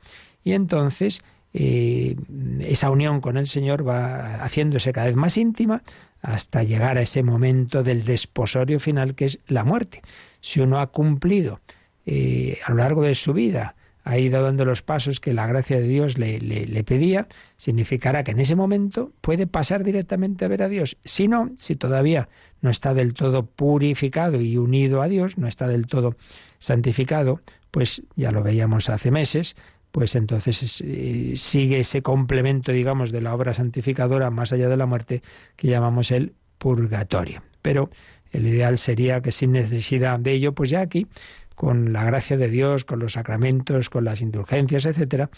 [0.43, 1.21] Y entonces
[1.53, 2.15] eh,
[2.61, 5.83] esa unión con el Señor va haciéndose cada vez más íntima
[6.21, 10.01] hasta llegar a ese momento del desposorio final que es la muerte
[10.41, 11.61] si uno ha cumplido
[12.05, 15.79] eh, a lo largo de su vida, ha ido dando los pasos que la gracia
[15.79, 20.63] de Dios le, le, pedía, significará que en ese momento puede pasar directamente a ver
[20.63, 20.97] a Dios.
[21.05, 22.27] Si no, si todavía
[22.61, 26.15] no está del todo purificado y unido a Dios, no está del todo
[26.57, 29.55] santificado, pues ya lo veíamos hace meses,
[29.91, 34.85] pues entonces eh, sigue ese complemento, digamos, de la obra santificadora más allá de la
[34.85, 35.21] muerte
[35.55, 37.43] que llamamos el purgatorio.
[37.61, 37.89] Pero
[38.31, 41.07] el ideal sería que sin necesidad de ello, pues ya aquí,
[41.55, 45.29] con la gracia de Dios, con los sacramentos, con las indulgencias, etcétera,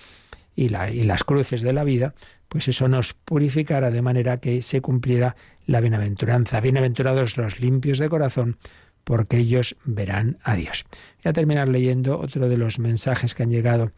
[0.55, 2.13] y, las cruces de la vida,
[2.47, 5.35] pues eso nos purificará de manera que se cumplirá
[5.65, 6.59] la bienaventuranza.
[6.59, 8.57] Bienaventurados los limpios de corazón,
[9.03, 10.85] porque ellos verán a Dios.
[11.23, 13.91] Voy a terminar leyendo otro de los mensajes que han llegado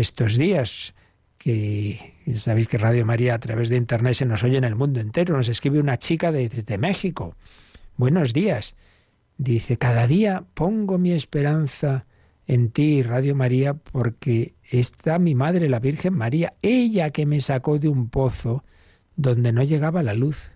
[0.00, 0.94] estos días
[1.38, 5.00] que sabéis que Radio María a través de Internet se nos oye en el mundo
[5.00, 5.36] entero.
[5.36, 7.34] Nos escribe una chica desde México
[8.00, 8.76] Buenos días.
[9.36, 12.06] Dice, cada día pongo mi esperanza
[12.46, 17.78] en ti, Radio María, porque está mi madre, la Virgen María, ella que me sacó
[17.78, 18.64] de un pozo
[19.16, 20.50] donde no llegaba la luz.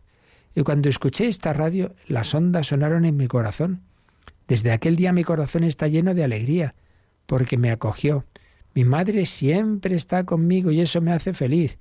[0.55, 3.83] Y cuando escuché esta radio, las ondas sonaron en mi corazón.
[4.49, 6.75] Desde aquel día mi corazón está lleno de alegría,
[7.27, 8.25] porque me acogió.
[8.75, 11.79] Mi madre siempre está conmigo y eso me hace feliz.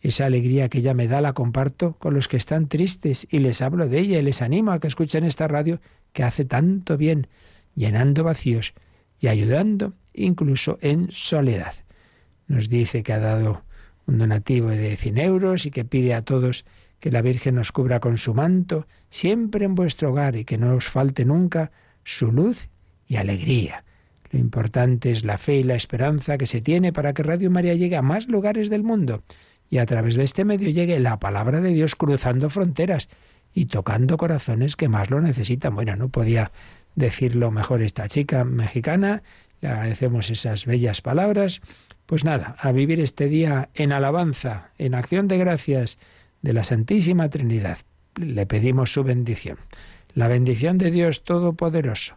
[0.00, 3.62] Esa alegría que ella me da la comparto con los que están tristes y les
[3.62, 5.80] hablo de ella y les animo a que escuchen esta radio
[6.12, 7.28] que hace tanto bien,
[7.74, 8.74] llenando vacíos
[9.18, 11.74] y ayudando incluso en soledad.
[12.48, 13.64] Nos dice que ha dado
[14.06, 16.66] un donativo de 100 euros y que pide a todos
[17.00, 20.74] que la Virgen nos cubra con su manto, siempre en vuestro hogar y que no
[20.74, 21.72] os falte nunca
[22.04, 22.68] su luz
[23.06, 23.85] y alegría.
[24.30, 27.74] Lo importante es la fe y la esperanza que se tiene para que Radio María
[27.74, 29.22] llegue a más lugares del mundo
[29.68, 33.08] y a través de este medio llegue la palabra de Dios cruzando fronteras
[33.52, 35.74] y tocando corazones que más lo necesitan.
[35.74, 36.52] Bueno, no podía
[36.94, 39.22] decirlo mejor esta chica mexicana,
[39.60, 41.60] le agradecemos esas bellas palabras.
[42.06, 45.98] Pues nada, a vivir este día en alabanza, en acción de gracias
[46.42, 47.78] de la Santísima Trinidad.
[48.20, 49.58] Le pedimos su bendición.
[50.14, 52.16] La bendición de Dios Todopoderoso,